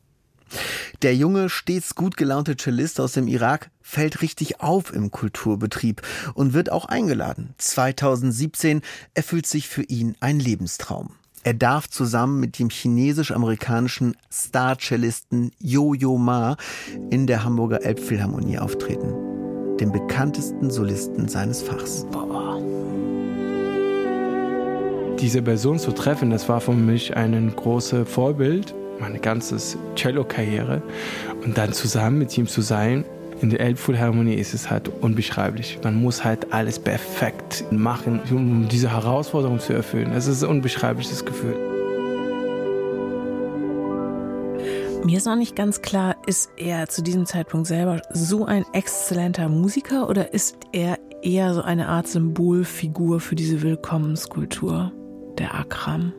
Der 1.02 1.14
junge, 1.14 1.48
stets 1.48 1.94
gut 1.94 2.16
gelaunte 2.16 2.56
Cellist 2.56 2.98
aus 2.98 3.12
dem 3.12 3.28
Irak 3.28 3.70
fällt 3.80 4.20
richtig 4.20 4.60
auf 4.60 4.92
im 4.92 5.12
Kulturbetrieb 5.12 6.02
und 6.34 6.54
wird 6.54 6.72
auch 6.72 6.86
eingeladen. 6.86 7.54
2017 7.58 8.82
erfüllt 9.14 9.46
sich 9.46 9.68
für 9.68 9.84
ihn 9.84 10.16
ein 10.18 10.40
Lebenstraum. 10.40 11.10
Er 11.44 11.54
darf 11.54 11.88
zusammen 11.88 12.40
mit 12.40 12.58
dem 12.58 12.68
chinesisch-amerikanischen 12.68 14.16
Star-Cellisten 14.30 15.52
Yo-Yo 15.60 16.18
Ma 16.18 16.56
in 17.10 17.28
der 17.28 17.44
Hamburger 17.44 17.84
Elbphilharmonie 17.84 18.58
auftreten. 18.58 19.76
Dem 19.76 19.92
bekanntesten 19.92 20.68
Solisten 20.68 21.28
seines 21.28 21.62
Fachs. 21.62 22.06
Boah. 22.10 22.60
Diese 25.20 25.42
Person 25.42 25.78
zu 25.78 25.92
treffen, 25.92 26.30
das 26.30 26.48
war 26.48 26.60
für 26.60 26.72
mich 26.72 27.16
ein 27.16 27.54
großes 27.54 28.08
Vorbild 28.08 28.74
meine 29.00 29.18
ganze 29.18 29.56
Cello-Karriere. 29.94 30.82
Und 31.44 31.58
dann 31.58 31.72
zusammen 31.72 32.18
mit 32.18 32.36
ihm 32.36 32.46
zu 32.46 32.60
sein, 32.60 33.04
in 33.40 33.50
der 33.50 33.60
Elbphilharmonie 33.60 34.34
ist 34.34 34.52
es 34.52 34.68
halt 34.68 34.88
unbeschreiblich. 34.88 35.78
Man 35.84 35.94
muss 35.94 36.24
halt 36.24 36.52
alles 36.52 36.78
perfekt 36.78 37.64
machen, 37.70 38.20
um 38.30 38.68
diese 38.68 38.90
Herausforderung 38.90 39.60
zu 39.60 39.72
erfüllen. 39.72 40.12
Es 40.12 40.26
ist 40.26 40.42
ein 40.42 40.50
unbeschreibliches 40.50 41.24
Gefühl. 41.24 41.54
Mir 45.04 45.16
ist 45.16 45.26
noch 45.26 45.36
nicht 45.36 45.54
ganz 45.54 45.80
klar, 45.80 46.16
ist 46.26 46.50
er 46.56 46.88
zu 46.88 47.02
diesem 47.02 47.24
Zeitpunkt 47.24 47.68
selber 47.68 48.02
so 48.12 48.44
ein 48.44 48.64
exzellenter 48.72 49.48
Musiker 49.48 50.08
oder 50.08 50.34
ist 50.34 50.56
er 50.72 50.98
eher 51.22 51.54
so 51.54 51.62
eine 51.62 51.88
Art 51.88 52.08
Symbolfigur 52.08 53.20
für 53.20 53.36
diese 53.36 53.62
Willkommenskultur, 53.62 54.92
der 55.38 55.54
Akram? 55.54 56.12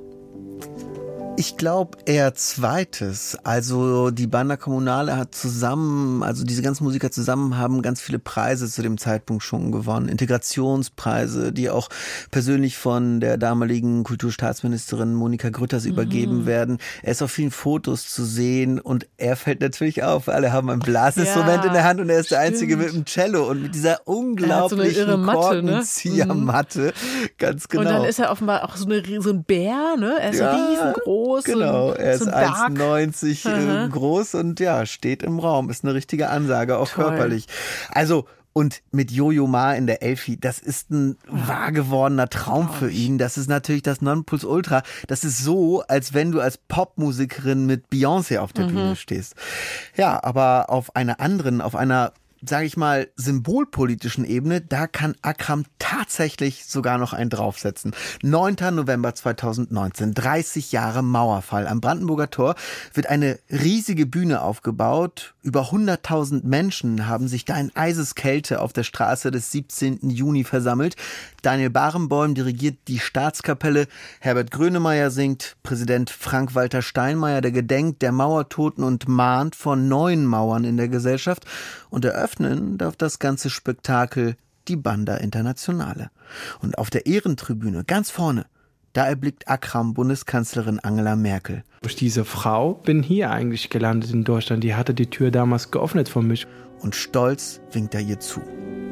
Ich 1.39 1.55
glaube 1.55 1.99
eher 2.05 2.35
zweites. 2.35 3.37
Also 3.45 4.11
die 4.11 4.27
Banda 4.27 4.57
Kommunale 4.57 5.15
hat 5.15 5.33
zusammen, 5.33 6.21
also 6.21 6.43
diese 6.43 6.61
ganzen 6.61 6.83
Musiker 6.83 7.11
zusammen 7.11 7.57
haben 7.57 7.81
ganz 7.81 8.01
viele 8.01 8.19
Preise 8.19 8.67
zu 8.67 8.81
dem 8.81 8.97
Zeitpunkt 8.97 9.41
schon 9.41 9.71
gewonnen. 9.71 10.09
Integrationspreise, 10.09 11.53
die 11.53 11.69
auch 11.69 11.87
persönlich 12.29 12.77
von 12.77 13.21
der 13.21 13.37
damaligen 13.37 14.03
Kulturstaatsministerin 14.03 15.13
Monika 15.13 15.47
Grütters 15.47 15.85
mhm. 15.85 15.91
übergeben 15.91 16.45
werden. 16.45 16.77
Er 17.03 17.13
ist 17.13 17.21
auf 17.21 17.31
vielen 17.31 17.51
Fotos 17.51 18.09
zu 18.09 18.25
sehen 18.25 18.77
und 18.77 19.07
er 19.15 19.37
fällt 19.37 19.61
natürlich 19.61 20.03
auf. 20.03 20.27
Alle 20.27 20.51
haben 20.51 20.69
ein 20.69 20.79
Blasinstrument 20.79 21.63
ja, 21.63 21.67
in 21.67 21.73
der 21.73 21.85
Hand 21.85 22.01
und 22.01 22.09
er 22.09 22.19
ist 22.19 22.25
stimmt. 22.25 22.41
der 22.41 22.47
Einzige 22.47 22.75
mit 22.75 22.91
dem 22.91 23.05
Cello 23.05 23.49
und 23.49 23.61
mit 23.61 23.75
dieser 23.75 24.05
unglaublichen 24.05 25.07
so 25.07 25.17
Korkenziehermatte. 25.17 26.79
Ne? 26.81 26.87
Mhm. 26.87 27.29
Ganz 27.37 27.69
genau. 27.69 27.79
Und 27.79 27.85
dann 27.85 27.95
genau. 27.95 28.09
ist 28.09 28.19
er 28.19 28.29
offenbar 28.29 28.65
auch 28.65 28.75
so, 28.75 28.85
eine, 28.85 29.21
so 29.21 29.29
ein 29.29 29.45
Bär, 29.45 29.95
ne? 29.97 30.17
Er 30.19 30.31
ist 30.31 30.39
ja. 30.39 30.51
riesengroß 30.53 31.28
groß. 31.29 31.43
Genau, 31.43 31.91
er 31.91 32.13
ist 32.13 32.27
1,90 32.27 33.85
äh, 33.85 33.89
groß 33.89 34.35
und 34.35 34.59
ja, 34.59 34.85
steht 34.85 35.23
im 35.23 35.39
Raum. 35.39 35.69
Ist 35.69 35.83
eine 35.83 35.93
richtige 35.93 36.29
Ansage, 36.29 36.77
auch 36.77 36.89
Toll. 36.89 37.05
körperlich. 37.05 37.47
Also, 37.89 38.25
und 38.51 38.81
mit 38.91 39.11
Jojo 39.11 39.47
Ma 39.47 39.73
in 39.73 39.87
der 39.87 40.01
Elfi, 40.01 40.37
das 40.37 40.59
ist 40.59 40.89
ein 40.89 41.17
wahr 41.27 41.71
gewordener 41.71 42.29
Traum 42.29 42.69
für 42.69 42.89
ihn. 42.89 43.17
Das 43.17 43.37
ist 43.37 43.47
natürlich 43.47 43.83
das 43.83 44.01
Nonplusultra. 44.01 44.81
Das 45.07 45.23
ist 45.23 45.37
so, 45.37 45.83
als 45.87 46.13
wenn 46.13 46.31
du 46.31 46.41
als 46.41 46.57
Popmusikerin 46.57 47.65
mit 47.65 47.85
Beyoncé 47.91 48.39
auf 48.39 48.51
der 48.51 48.65
mhm. 48.65 48.69
Bühne 48.69 48.95
stehst. 48.95 49.35
Ja, 49.95 50.21
aber 50.23 50.69
auf 50.69 50.95
einer 50.95 51.19
anderen, 51.19 51.61
auf 51.61 51.75
einer 51.75 52.11
sage 52.45 52.65
ich 52.65 52.77
mal, 52.77 53.09
symbolpolitischen 53.15 54.25
Ebene, 54.25 54.61
da 54.61 54.87
kann 54.87 55.15
Akram 55.21 55.65
tatsächlich 55.77 56.65
sogar 56.65 56.97
noch 56.97 57.13
einen 57.13 57.29
draufsetzen. 57.29 57.93
9. 58.21 58.55
November 58.71 59.13
2019, 59.15 60.13
30 60.13 60.71
Jahre 60.71 61.03
Mauerfall. 61.03 61.67
Am 61.67 61.81
Brandenburger 61.81 62.29
Tor 62.29 62.55
wird 62.93 63.07
eine 63.07 63.39
riesige 63.49 64.05
Bühne 64.05 64.41
aufgebaut. 64.41 65.33
Über 65.41 65.69
100.000 65.71 66.45
Menschen 66.45 67.07
haben 67.07 67.27
sich 67.27 67.45
da 67.45 67.57
in 67.57 67.75
Eiseskälte 67.75 68.61
auf 68.61 68.73
der 68.73 68.83
Straße 68.83 69.31
des 69.31 69.51
17. 69.51 70.09
Juni 70.09 70.43
versammelt. 70.43 70.95
Daniel 71.41 71.69
Barenboim 71.69 72.35
dirigiert 72.35 72.77
die 72.87 72.99
Staatskapelle, 72.99 73.87
Herbert 74.19 74.51
Grönemeyer 74.51 75.11
singt, 75.11 75.57
Präsident 75.63 76.09
Frank-Walter 76.09 76.81
Steinmeier, 76.81 77.41
der 77.41 77.51
gedenkt 77.51 78.01
der 78.01 78.11
Mauertoten 78.11 78.83
und 78.83 79.07
mahnt 79.07 79.55
vor 79.55 79.75
neuen 79.75 80.25
Mauern 80.25 80.63
in 80.63 80.77
der 80.77 80.89
Gesellschaft 80.89 81.45
und 81.89 82.05
eröffnen 82.05 82.77
darf 82.77 82.95
das 82.95 83.19
ganze 83.19 83.49
Spektakel 83.49 84.35
die 84.67 84.75
Banda 84.75 85.17
Internationale. 85.17 86.11
Und 86.61 86.77
auf 86.77 86.89
der 86.89 87.05
Ehrentribüne 87.05 87.83
ganz 87.85 88.11
vorne 88.11 88.45
da 88.93 89.05
erblickt 89.05 89.47
Akram 89.47 89.93
Bundeskanzlerin 89.93 90.79
Angela 90.79 91.15
Merkel. 91.15 91.63
Durch 91.81 91.95
diese 91.95 92.25
Frau 92.25 92.73
bin 92.73 93.03
hier 93.03 93.29
eigentlich 93.29 93.69
gelandet 93.69 94.11
in 94.11 94.23
Deutschland. 94.23 94.63
Die 94.63 94.75
hatte 94.75 94.93
die 94.93 95.09
Tür 95.09 95.31
damals 95.31 95.71
geöffnet 95.71 96.09
für 96.09 96.21
mich. 96.21 96.47
Und 96.81 96.95
stolz 96.95 97.59
winkt 97.71 97.93
er 97.95 98.01
ihr 98.01 98.19
zu. 98.19 98.41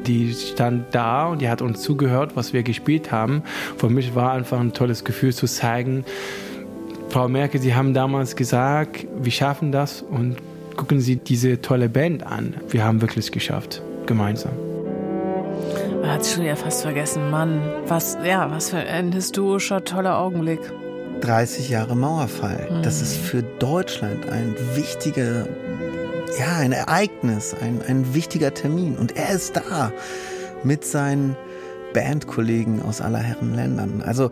Die 0.06 0.32
stand 0.32 0.94
da 0.94 1.26
und 1.26 1.42
die 1.42 1.48
hat 1.48 1.60
uns 1.62 1.82
zugehört, 1.82 2.36
was 2.36 2.52
wir 2.52 2.62
gespielt 2.62 3.12
haben. 3.12 3.42
Für 3.76 3.88
mich 3.88 4.14
war 4.14 4.32
einfach 4.32 4.60
ein 4.60 4.72
tolles 4.72 5.04
Gefühl 5.04 5.34
zu 5.34 5.46
zeigen, 5.46 6.04
Frau 7.08 7.26
Merkel, 7.26 7.60
Sie 7.60 7.74
haben 7.74 7.94
damals 7.94 8.36
gesagt, 8.36 9.06
wir 9.18 9.32
schaffen 9.32 9.72
das 9.72 10.02
und 10.02 10.36
gucken 10.76 11.00
Sie 11.00 11.16
diese 11.16 11.60
tolle 11.62 11.88
Band 11.88 12.26
an. 12.26 12.54
Wir 12.68 12.84
haben 12.84 13.00
wirklich 13.00 13.32
geschafft, 13.32 13.82
gemeinsam. 14.06 14.52
Man 16.02 16.10
hat 16.10 16.20
es 16.20 16.32
schon 16.32 16.44
ja 16.44 16.54
fast 16.54 16.82
vergessen, 16.82 17.30
Mann. 17.30 17.60
Was, 17.86 18.18
ja, 18.24 18.50
was 18.50 18.70
für 18.70 18.78
ein 18.78 19.12
historischer, 19.12 19.84
toller 19.84 20.18
Augenblick. 20.18 20.60
30 21.22 21.70
Jahre 21.70 21.96
Mauerfall. 21.96 22.68
Mhm. 22.70 22.82
Das 22.82 23.02
ist 23.02 23.16
für 23.16 23.42
Deutschland 23.42 24.28
ein 24.28 24.54
wichtiger 24.74 25.46
ja, 26.38 26.56
ein 26.56 26.72
Ereignis, 26.72 27.54
ein, 27.60 27.80
ein 27.86 28.14
wichtiger 28.14 28.52
Termin. 28.54 28.96
Und 28.96 29.16
er 29.16 29.30
ist 29.30 29.56
da 29.56 29.92
mit 30.64 30.84
seinen 30.84 31.36
Bandkollegen 31.94 32.82
aus 32.82 33.00
aller 33.00 33.18
Herren 33.18 33.54
Ländern. 33.54 34.02
Also 34.02 34.30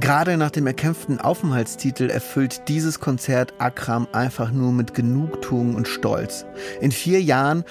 gerade 0.00 0.36
nach 0.36 0.50
dem 0.50 0.66
erkämpften 0.66 1.20
Aufenthaltstitel 1.20 2.10
erfüllt 2.10 2.68
dieses 2.68 3.00
Konzert 3.00 3.52
Akram 3.58 4.08
einfach 4.12 4.50
nur 4.52 4.72
mit 4.72 4.94
Genugtuung 4.94 5.74
und 5.74 5.88
Stolz. 5.88 6.46
In 6.80 6.92
vier 6.92 7.20
Jahren 7.20 7.64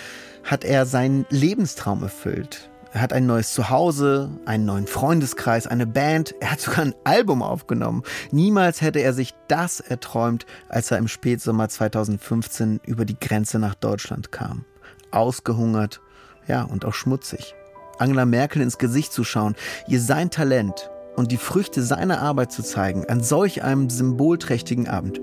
hat 0.44 0.64
er 0.64 0.86
seinen 0.86 1.26
Lebenstraum 1.30 2.04
erfüllt. 2.04 2.70
Er 2.94 3.02
hat 3.02 3.12
ein 3.12 3.26
neues 3.26 3.54
Zuhause, 3.54 4.30
einen 4.46 4.66
neuen 4.66 4.86
Freundeskreis, 4.86 5.66
eine 5.66 5.88
Band. 5.88 6.36
Er 6.40 6.52
hat 6.52 6.62
sogar 6.62 6.86
ein 6.86 6.94
Album 7.04 7.42
aufgenommen. 7.42 8.04
Niemals 8.30 8.82
hätte 8.82 9.00
er 9.00 9.14
sich 9.14 9.34
das 9.48 9.80
erträumt, 9.80 10.46
als 10.70 10.92
er 10.92 11.00
im 11.00 11.08
Spätsommer 11.08 11.68
2015 11.70 12.82
über 12.86 13.06
die 13.06 13.20
Grenze 13.20 13.58
nach 13.58 13.74
Deutschland 13.74 14.32
kam. 14.32 14.66
Ausgehungert, 15.10 16.02
ja, 16.48 16.62
und 16.62 16.86
auch 16.86 16.94
schmutzig. 16.94 17.56
Angela 17.98 18.26
Merkel 18.26 18.62
ins 18.62 18.78
Gesicht 18.78 19.12
zu 19.12 19.24
schauen, 19.24 19.56
ihr 19.88 20.00
sein 20.00 20.30
Talent 20.30 20.92
und 21.16 21.32
die 21.32 21.38
Früchte 21.38 21.82
seiner 21.82 22.22
Arbeit 22.22 22.52
zu 22.52 22.62
zeigen 22.62 23.10
an 23.10 23.24
solch 23.24 23.64
einem 23.64 23.90
symbolträchtigen 23.90 24.88
Abend. 24.88 25.20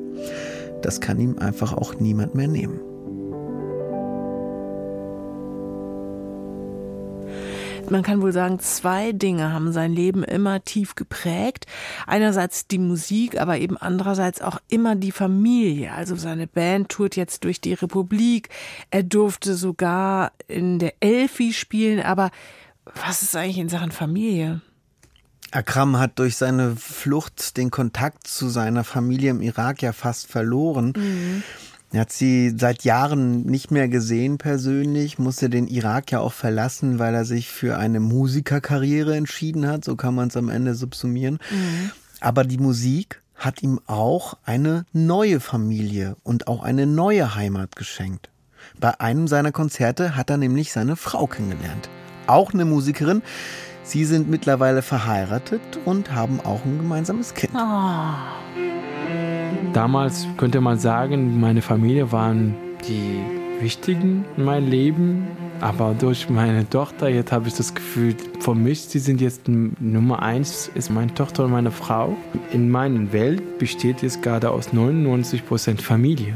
Das 0.82 1.00
kann 1.00 1.20
ihm 1.20 1.38
einfach 1.38 1.72
auch 1.72 1.94
niemand 1.94 2.34
mehr 2.34 2.48
nehmen. 2.48 2.89
Man 7.90 8.02
kann 8.02 8.22
wohl 8.22 8.32
sagen, 8.32 8.60
zwei 8.60 9.12
Dinge 9.12 9.52
haben 9.52 9.72
sein 9.72 9.92
Leben 9.92 10.24
immer 10.24 10.64
tief 10.64 10.94
geprägt. 10.94 11.66
Einerseits 12.06 12.66
die 12.66 12.78
Musik, 12.78 13.40
aber 13.40 13.58
eben 13.58 13.76
andererseits 13.76 14.40
auch 14.40 14.58
immer 14.68 14.96
die 14.96 15.12
Familie. 15.12 15.92
Also 15.92 16.16
seine 16.16 16.46
Band 16.46 16.88
tourt 16.90 17.16
jetzt 17.16 17.44
durch 17.44 17.60
die 17.60 17.74
Republik. 17.74 18.48
Er 18.90 19.02
durfte 19.02 19.54
sogar 19.54 20.32
in 20.48 20.78
der 20.78 20.94
Elfi 21.00 21.52
spielen. 21.52 22.00
Aber 22.00 22.30
was 22.84 23.22
ist 23.22 23.36
eigentlich 23.36 23.58
in 23.58 23.68
Sachen 23.68 23.90
Familie? 23.90 24.60
Akram 25.52 25.98
hat 25.98 26.18
durch 26.18 26.36
seine 26.36 26.76
Flucht 26.76 27.56
den 27.56 27.70
Kontakt 27.70 28.26
zu 28.26 28.48
seiner 28.48 28.84
Familie 28.84 29.30
im 29.30 29.40
Irak 29.40 29.82
ja 29.82 29.92
fast 29.92 30.28
verloren. 30.28 30.92
Mhm. 30.96 31.42
Er 31.92 32.02
hat 32.02 32.12
sie 32.12 32.54
seit 32.56 32.84
Jahren 32.84 33.42
nicht 33.42 33.72
mehr 33.72 33.88
gesehen 33.88 34.38
persönlich, 34.38 35.18
musste 35.18 35.50
den 35.50 35.66
Irak 35.66 36.12
ja 36.12 36.20
auch 36.20 36.32
verlassen, 36.32 37.00
weil 37.00 37.14
er 37.14 37.24
sich 37.24 37.48
für 37.48 37.78
eine 37.78 37.98
Musikerkarriere 37.98 39.16
entschieden 39.16 39.66
hat. 39.66 39.84
So 39.84 39.96
kann 39.96 40.14
man 40.14 40.28
es 40.28 40.36
am 40.36 40.48
Ende 40.48 40.74
subsumieren. 40.74 41.40
Mhm. 41.50 41.90
Aber 42.20 42.44
die 42.44 42.58
Musik 42.58 43.22
hat 43.34 43.62
ihm 43.62 43.80
auch 43.86 44.34
eine 44.44 44.84
neue 44.92 45.40
Familie 45.40 46.16
und 46.22 46.46
auch 46.46 46.62
eine 46.62 46.86
neue 46.86 47.34
Heimat 47.34 47.74
geschenkt. 47.74 48.30
Bei 48.78 49.00
einem 49.00 49.26
seiner 49.26 49.50
Konzerte 49.50 50.14
hat 50.14 50.30
er 50.30 50.36
nämlich 50.36 50.72
seine 50.72 50.94
Frau 50.94 51.26
kennengelernt. 51.26 51.88
Auch 52.26 52.52
eine 52.52 52.64
Musikerin. 52.66 53.22
Sie 53.82 54.04
sind 54.04 54.30
mittlerweile 54.30 54.82
verheiratet 54.82 55.60
und 55.84 56.12
haben 56.12 56.40
auch 56.40 56.64
ein 56.64 56.78
gemeinsames 56.78 57.34
Kind. 57.34 57.52
Oh. 57.54 59.19
Damals 59.72 60.26
könnte 60.36 60.60
man 60.60 60.78
sagen, 60.78 61.38
meine 61.38 61.62
Familie 61.62 62.10
waren 62.10 62.56
die 62.88 63.20
wichtigen 63.60 64.24
in 64.36 64.44
meinem 64.44 64.68
Leben. 64.68 65.28
Aber 65.60 65.94
durch 65.94 66.28
meine 66.28 66.68
Tochter, 66.68 67.08
jetzt 67.08 67.30
habe 67.30 67.46
ich 67.46 67.54
das 67.54 67.74
Gefühl, 67.74 68.16
für 68.40 68.54
mich, 68.54 68.80
sie 68.82 68.98
sind 68.98 69.20
jetzt 69.20 69.42
Nummer 69.46 70.22
eins, 70.22 70.70
ist 70.74 70.90
meine 70.90 71.14
Tochter 71.14 71.44
und 71.44 71.52
meine 71.52 71.70
Frau. 71.70 72.16
In 72.50 72.70
meiner 72.70 73.12
Welt 73.12 73.58
besteht 73.58 74.02
jetzt 74.02 74.22
gerade 74.22 74.50
aus 74.50 74.72
99 74.72 75.46
Prozent 75.46 75.82
Familie. 75.82 76.34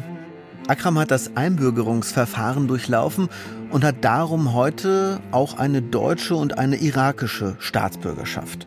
Akram 0.68 0.98
hat 0.98 1.10
das 1.10 1.36
Einbürgerungsverfahren 1.36 2.68
durchlaufen 2.68 3.28
und 3.70 3.82
hat 3.82 3.96
darum 4.02 4.54
heute 4.54 5.20
auch 5.32 5.58
eine 5.58 5.82
deutsche 5.82 6.36
und 6.36 6.58
eine 6.58 6.76
irakische 6.76 7.56
Staatsbürgerschaft. 7.58 8.66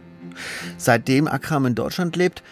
Seitdem 0.78 1.28
Akram 1.28 1.66
in 1.66 1.76
Deutschland 1.76 2.16
lebt, 2.16 2.44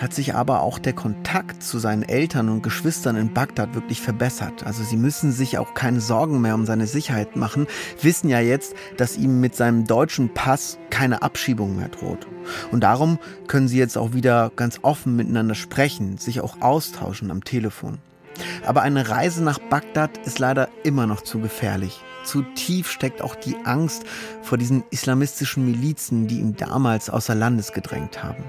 hat 0.00 0.14
sich 0.14 0.34
aber 0.34 0.62
auch 0.62 0.78
der 0.78 0.94
Kontakt 0.94 1.62
zu 1.62 1.78
seinen 1.78 2.02
Eltern 2.02 2.48
und 2.48 2.62
Geschwistern 2.62 3.16
in 3.16 3.32
Bagdad 3.32 3.74
wirklich 3.74 4.00
verbessert. 4.00 4.64
Also 4.66 4.82
sie 4.82 4.96
müssen 4.96 5.30
sich 5.30 5.58
auch 5.58 5.74
keine 5.74 6.00
Sorgen 6.00 6.40
mehr 6.40 6.54
um 6.54 6.64
seine 6.66 6.86
Sicherheit 6.86 7.36
machen, 7.36 7.66
wissen 8.00 8.28
ja 8.28 8.40
jetzt, 8.40 8.74
dass 8.96 9.16
ihm 9.16 9.40
mit 9.40 9.54
seinem 9.54 9.84
deutschen 9.84 10.32
Pass 10.32 10.78
keine 10.88 11.22
Abschiebung 11.22 11.76
mehr 11.76 11.88
droht. 11.88 12.26
Und 12.72 12.80
darum 12.80 13.18
können 13.46 13.68
sie 13.68 13.78
jetzt 13.78 13.98
auch 13.98 14.14
wieder 14.14 14.50
ganz 14.56 14.78
offen 14.82 15.16
miteinander 15.16 15.54
sprechen, 15.54 16.16
sich 16.18 16.40
auch 16.40 16.60
austauschen 16.60 17.30
am 17.30 17.44
Telefon. 17.44 17.98
Aber 18.64 18.82
eine 18.82 19.08
Reise 19.08 19.44
nach 19.44 19.58
Bagdad 19.58 20.16
ist 20.26 20.38
leider 20.38 20.68
immer 20.82 21.06
noch 21.06 21.20
zu 21.20 21.40
gefährlich. 21.40 22.00
Zu 22.24 22.42
tief 22.54 22.90
steckt 22.90 23.22
auch 23.22 23.34
die 23.34 23.56
Angst 23.64 24.04
vor 24.42 24.58
diesen 24.58 24.84
islamistischen 24.90 25.64
Milizen, 25.64 26.26
die 26.26 26.38
ihn 26.38 26.56
damals 26.56 27.10
außer 27.10 27.34
Landes 27.34 27.72
gedrängt 27.72 28.22
haben. 28.22 28.44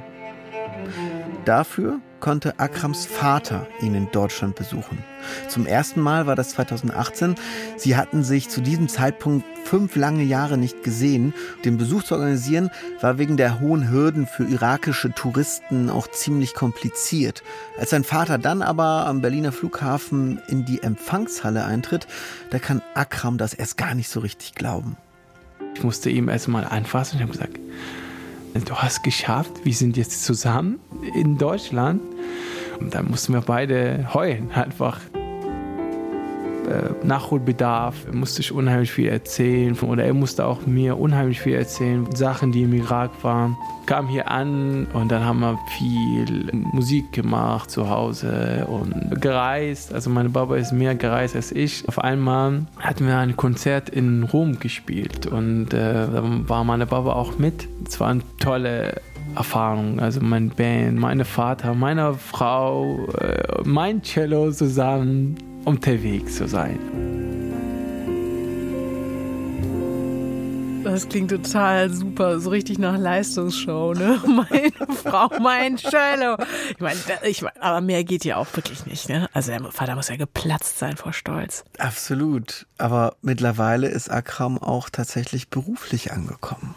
Dafür 1.46 2.00
konnte 2.20 2.60
Akrams 2.60 3.08
Vater 3.08 3.68
ihn 3.82 3.96
in 3.96 4.12
Deutschland 4.12 4.56
besuchen. 4.56 5.00
Zum 5.48 5.66
ersten 5.66 6.00
Mal 6.00 6.28
war 6.28 6.36
das 6.36 6.50
2018. 6.50 7.34
Sie 7.78 7.96
hatten 7.96 8.24
sich 8.24 8.48
zu 8.48 8.62
diesem 8.62 8.88
Zeitpunkt 8.88 9.44
fünf 9.66 9.96
lange 9.96 10.22
Jahre 10.24 10.58
nicht 10.58 10.84
gesehen. 10.84 11.34
Den 11.66 11.78
Besuch 11.78 12.04
zu 12.04 12.14
organisieren 12.14 12.70
war 13.02 13.18
wegen 13.18 13.38
der 13.38 13.60
hohen 13.60 13.90
Hürden 13.90 14.28
für 14.28 14.44
irakische 14.44 15.12
Touristen 15.14 15.90
auch 15.90 16.08
ziemlich 16.08 16.54
kompliziert. 16.54 17.42
Als 17.80 17.90
sein 17.90 18.04
Vater 18.04 18.38
dann 18.38 18.62
aber 18.62 19.08
am 19.08 19.22
Berliner 19.22 19.52
Flughafen 19.52 20.40
in 20.48 20.64
die 20.64 20.84
Empfangshalle 20.84 21.66
eintritt, 21.66 22.06
da 22.52 22.60
kann 22.60 22.84
Akram 22.94 23.40
das 23.40 23.56
erst 23.56 23.78
gar 23.78 23.96
nicht 23.96 24.10
so 24.10 24.20
richtig 24.20 24.54
glauben. 24.54 24.96
Ich 25.74 25.84
musste 25.84 26.12
ihm 26.12 26.30
erst 26.30 26.48
mal 26.48 26.66
anfassen 26.66 27.16
und 27.16 27.24
habe 27.24 27.32
gesagt, 27.32 27.60
du 28.54 28.76
hast 28.76 29.04
geschafft, 29.04 29.52
wir 29.64 29.74
sind 29.74 29.98
jetzt 29.98 30.26
zusammen 30.26 30.80
in 31.16 31.38
Deutschland. 31.38 32.02
Und 32.80 32.94
da 32.94 33.04
mussten 33.04 33.34
wir 33.34 33.42
beide 33.42 34.14
heulen, 34.14 34.52
einfach. 34.52 35.00
Äh, 36.72 37.06
Nachholbedarf, 37.06 38.06
er 38.08 38.16
musste 38.16 38.42
ich 38.42 38.54
unheimlich 38.54 38.92
viel 38.92 39.10
erzählen 39.10 39.78
oder 39.80 40.06
er 40.06 40.14
musste 40.14 40.46
auch 40.46 40.66
mir 40.66 40.98
unheimlich 40.98 41.42
viel 41.42 41.56
erzählen, 41.56 42.08
Sachen, 42.16 42.54
die 42.54 42.64
im 42.64 42.74
Irak 42.74 43.12
waren. 43.24 43.58
Kam 43.86 44.08
hier 44.08 44.32
an 44.32 44.88
und 44.94 45.12
dann 45.12 45.26
haben 45.26 45.40
wir 45.40 45.60
viel 45.78 46.50
Musik 46.72 47.12
gemacht 47.12 47.70
zu 47.70 47.90
Hause 47.90 48.68
und 48.70 49.20
gereist. 49.20 49.94
Also 49.94 50.10
meine 50.10 50.30
Baba 50.30 50.56
ist 50.56 50.72
mehr 50.72 50.96
gereist 50.96 51.36
als 51.36 51.52
ich. 51.52 51.86
Auf 51.90 52.00
einmal 52.00 52.68
hatten 52.80 53.06
wir 53.06 53.18
ein 53.18 53.36
Konzert 53.36 53.90
in 53.90 54.24
Rom 54.24 54.60
gespielt 54.60 55.26
und 55.26 55.74
äh, 55.74 56.08
da 56.08 56.24
war 56.24 56.64
meine 56.64 56.86
Baba 56.86 57.14
auch 57.14 57.38
mit. 57.38 57.68
Es 57.86 58.00
war 58.00 58.10
eine 58.10 58.22
tolle 58.40 59.02
Erfahrung. 59.36 60.00
Also 60.00 60.22
mein 60.22 60.52
Band, 60.52 60.98
meine 60.98 61.26
Vater, 61.26 61.74
meine 61.74 62.14
Frau, 62.14 63.08
äh, 63.20 63.62
mein 63.66 64.04
Cello 64.04 64.52
zusammen 64.52 65.36
unterwegs 65.66 66.36
zu 66.36 66.48
sein. 66.48 66.80
Das 70.84 71.08
klingt 71.08 71.30
total 71.30 71.92
super, 71.92 72.40
so 72.40 72.50
richtig 72.50 72.80
nach 72.80 72.98
Leistungsshow, 72.98 73.94
ne? 73.94 74.20
Meine 74.26 74.96
Frau, 74.96 75.30
mein 75.40 75.78
Cello. 75.78 76.38
Ich 76.72 76.80
meine, 76.80 77.00
ich 77.24 77.42
mein, 77.44 77.56
aber 77.60 77.82
mehr 77.82 78.04
geht 78.04 78.26
ja 78.26 78.38
auch 78.38 78.48
wirklich 78.56 78.86
nicht, 78.86 79.08
ne? 79.08 79.30
Also 79.32 79.52
der 79.52 79.64
Vater 79.72 79.96
muss 79.96 80.10
ja 80.10 80.16
geplatzt 80.16 80.80
sein 80.80 80.98
vor 80.98 81.14
Stolz. 81.14 81.64
Absolut. 81.78 82.66
Aber 82.78 83.16
mittlerweile 83.22 83.88
ist 83.88 84.10
Akram 84.10 84.58
auch 84.58 84.90
tatsächlich 84.90 85.50
beruflich 85.50 86.12
angekommen. 86.12 86.74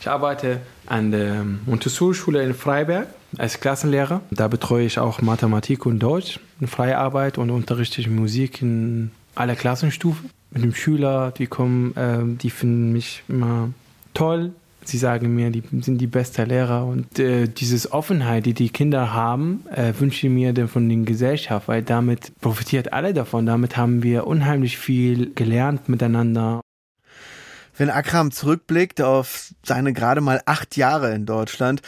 Ich 0.00 0.08
arbeite 0.08 0.60
an 0.86 1.10
der 1.10 1.44
Montessori-Schule 1.66 2.42
in 2.42 2.54
Freiberg 2.54 3.08
als 3.38 3.60
Klassenlehrer. 3.60 4.20
Da 4.30 4.48
betreue 4.48 4.86
ich 4.86 4.98
auch 4.98 5.20
Mathematik 5.20 5.86
und 5.86 5.98
Deutsch 5.98 6.40
in 6.60 6.66
freie 6.66 6.98
Arbeit 6.98 7.38
und 7.38 7.50
unterrichte 7.50 8.00
ich 8.00 8.08
Musik 8.08 8.62
in 8.62 9.10
aller 9.34 9.56
Klassenstufen. 9.56 10.30
Mit 10.50 10.62
den 10.62 10.74
Schülern, 10.74 11.32
die 11.36 11.46
kommen, 11.46 11.94
äh, 11.96 12.22
die 12.40 12.50
finden 12.50 12.92
mich 12.92 13.22
immer 13.28 13.70
toll. 14.14 14.52
Sie 14.84 14.98
sagen 14.98 15.34
mir, 15.34 15.50
die 15.50 15.64
sind 15.80 16.00
die 16.00 16.06
besten 16.06 16.48
Lehrer. 16.48 16.86
Und 16.86 17.18
äh, 17.18 17.48
diese 17.48 17.92
Offenheit, 17.92 18.46
die 18.46 18.54
die 18.54 18.68
Kinder 18.68 19.12
haben, 19.12 19.64
äh, 19.74 19.92
wünsche 19.98 20.26
ich 20.26 20.32
mir 20.32 20.68
von 20.68 20.88
der 20.88 20.98
Gesellschaft, 20.98 21.66
weil 21.66 21.82
damit 21.82 22.32
profitiert 22.40 22.92
alle 22.92 23.12
davon. 23.12 23.46
Damit 23.46 23.76
haben 23.76 24.04
wir 24.04 24.26
unheimlich 24.28 24.78
viel 24.78 25.32
gelernt 25.34 25.88
miteinander. 25.88 26.60
Wenn 27.78 27.90
Akram 27.90 28.30
zurückblickt 28.30 29.02
auf 29.02 29.52
seine 29.62 29.92
gerade 29.92 30.22
mal 30.22 30.40
acht 30.46 30.76
Jahre 30.76 31.14
in 31.14 31.26
Deutschland, 31.26 31.82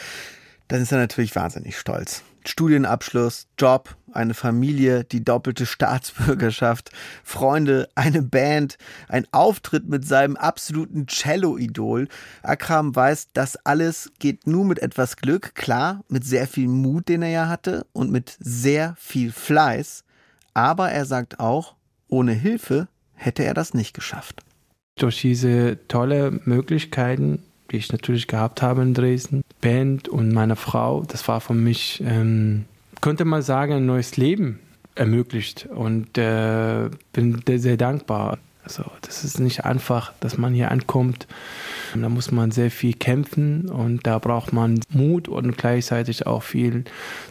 dann 0.67 0.83
ist 0.83 0.91
er 0.91 0.99
natürlich 0.99 1.35
wahnsinnig 1.35 1.79
stolz. 1.79 2.21
Studienabschluss, 2.45 3.47
Job, 3.57 3.95
eine 4.11 4.35
Familie, 4.35 5.03
die 5.03 5.23
doppelte 5.25 5.65
Staatsbürgerschaft, 5.65 6.91
Freunde, 7.23 7.89
eine 7.95 8.21
Band, 8.21 8.77
ein 9.07 9.25
Auftritt 9.31 9.89
mit 9.89 10.07
seinem 10.07 10.35
absoluten 10.35 11.07
Cello-Idol. 11.07 12.07
Akram 12.43 12.95
weiß, 12.95 13.29
das 13.33 13.55
alles 13.65 14.11
geht 14.19 14.45
nur 14.45 14.65
mit 14.65 14.79
etwas 14.79 15.17
Glück, 15.17 15.55
klar, 15.55 16.03
mit 16.07 16.23
sehr 16.23 16.47
viel 16.47 16.67
Mut, 16.67 17.09
den 17.09 17.23
er 17.23 17.29
ja 17.29 17.47
hatte 17.47 17.87
und 17.93 18.11
mit 18.11 18.37
sehr 18.39 18.95
viel 18.99 19.31
Fleiß. 19.31 20.03
Aber 20.53 20.91
er 20.91 21.05
sagt 21.05 21.39
auch, 21.39 21.75
ohne 22.07 22.33
Hilfe 22.33 22.87
hätte 23.15 23.43
er 23.43 23.55
das 23.55 23.73
nicht 23.73 23.93
geschafft 23.95 24.43
durch 25.01 25.21
diese 25.21 25.77
tolle 25.87 26.39
Möglichkeiten, 26.45 27.39
die 27.71 27.77
ich 27.77 27.91
natürlich 27.91 28.27
gehabt 28.27 28.61
habe 28.61 28.81
in 28.81 28.93
Dresden, 28.93 29.43
Band 29.61 30.07
und 30.09 30.31
meine 30.33 30.55
Frau, 30.55 31.03
das 31.07 31.27
war 31.27 31.41
für 31.41 31.53
mich, 31.53 32.03
ähm, 32.05 32.65
könnte 33.01 33.25
man 33.25 33.41
sagen, 33.41 33.73
ein 33.73 33.85
neues 33.85 34.17
Leben 34.17 34.59
ermöglicht 34.95 35.67
und 35.73 36.17
äh, 36.17 36.89
bin 37.13 37.41
sehr 37.45 37.77
dankbar. 37.77 38.37
Also 38.63 38.83
das 39.01 39.23
ist 39.23 39.39
nicht 39.39 39.65
einfach, 39.65 40.13
dass 40.19 40.37
man 40.37 40.53
hier 40.53 40.69
ankommt. 40.69 41.27
Da 41.95 42.07
muss 42.07 42.29
man 42.31 42.51
sehr 42.51 42.69
viel 42.69 42.93
kämpfen 42.93 43.67
und 43.67 44.05
da 44.05 44.19
braucht 44.19 44.53
man 44.53 44.81
Mut 44.89 45.27
und 45.27 45.57
gleichzeitig 45.57 46.27
auch 46.27 46.43
viel 46.43 46.83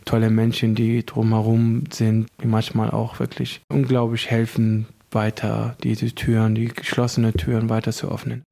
tolle 0.05 0.31
Menschen, 0.31 0.75
die 0.75 1.07
drumherum 1.07 1.85
sind, 1.93 2.29
die 2.43 2.49
manchmal 2.49 2.91
auch 2.91 3.21
wirklich 3.21 3.61
unglaublich 3.69 4.29
helfen, 4.29 4.87
weiter 5.11 5.77
diese 5.83 6.15
Türen, 6.15 6.55
die 6.55 6.67
geschlossenen 6.67 7.35
Türen 7.35 7.69
weiter 7.69 7.93
zu 7.93 8.11
öffnen. 8.11 8.45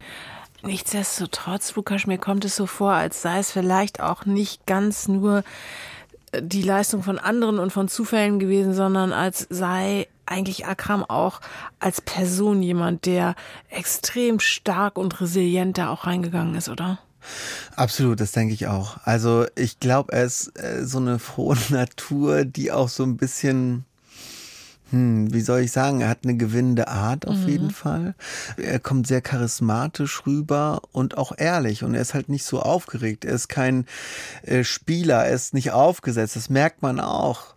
Nichtsdestotrotz, 0.62 1.74
Lukas, 1.76 2.06
mir 2.06 2.18
kommt 2.18 2.44
es 2.44 2.56
so 2.56 2.66
vor, 2.66 2.92
als 2.92 3.22
sei 3.22 3.38
es 3.38 3.52
vielleicht 3.52 4.00
auch 4.00 4.24
nicht 4.24 4.66
ganz 4.66 5.06
nur 5.06 5.44
die 6.40 6.62
Leistung 6.62 7.02
von 7.02 7.18
anderen 7.18 7.58
und 7.58 7.72
von 7.72 7.88
Zufällen 7.88 8.38
gewesen, 8.38 8.74
sondern 8.74 9.12
als 9.12 9.46
sei 9.48 10.08
eigentlich 10.26 10.66
Akram 10.66 11.04
auch 11.04 11.40
als 11.78 12.00
Person 12.00 12.62
jemand, 12.62 13.06
der 13.06 13.36
extrem 13.70 14.40
stark 14.40 14.98
und 14.98 15.20
resilient 15.20 15.78
da 15.78 15.90
auch 15.90 16.06
reingegangen 16.06 16.56
ist, 16.56 16.68
oder? 16.68 16.98
Absolut, 17.74 18.20
das 18.20 18.32
denke 18.32 18.54
ich 18.54 18.66
auch. 18.66 18.98
Also 19.04 19.46
ich 19.56 19.80
glaube, 19.80 20.12
er 20.12 20.24
ist 20.24 20.58
äh, 20.58 20.84
so 20.84 20.98
eine 20.98 21.18
frohe 21.18 21.56
Natur, 21.70 22.44
die 22.44 22.72
auch 22.72 22.88
so 22.88 23.04
ein 23.04 23.16
bisschen 23.16 23.84
hm, 24.90 25.32
wie 25.32 25.40
soll 25.40 25.60
ich 25.60 25.72
sagen, 25.72 26.00
er 26.00 26.08
hat 26.08 26.20
eine 26.24 26.36
gewinnende 26.36 26.88
Art 26.88 27.26
auf 27.26 27.38
mhm. 27.38 27.48
jeden 27.48 27.70
Fall. 27.70 28.14
Er 28.56 28.78
kommt 28.78 29.06
sehr 29.06 29.20
charismatisch 29.20 30.26
rüber 30.26 30.80
und 30.92 31.18
auch 31.18 31.32
ehrlich 31.36 31.82
und 31.82 31.94
er 31.94 32.02
ist 32.02 32.14
halt 32.14 32.28
nicht 32.28 32.44
so 32.44 32.60
aufgeregt. 32.60 33.24
Er 33.24 33.34
ist 33.34 33.48
kein 33.48 33.86
äh, 34.42 34.62
Spieler, 34.62 35.24
er 35.24 35.34
ist 35.34 35.54
nicht 35.54 35.72
aufgesetzt, 35.72 36.36
das 36.36 36.50
merkt 36.50 36.82
man 36.82 37.00
auch. 37.00 37.56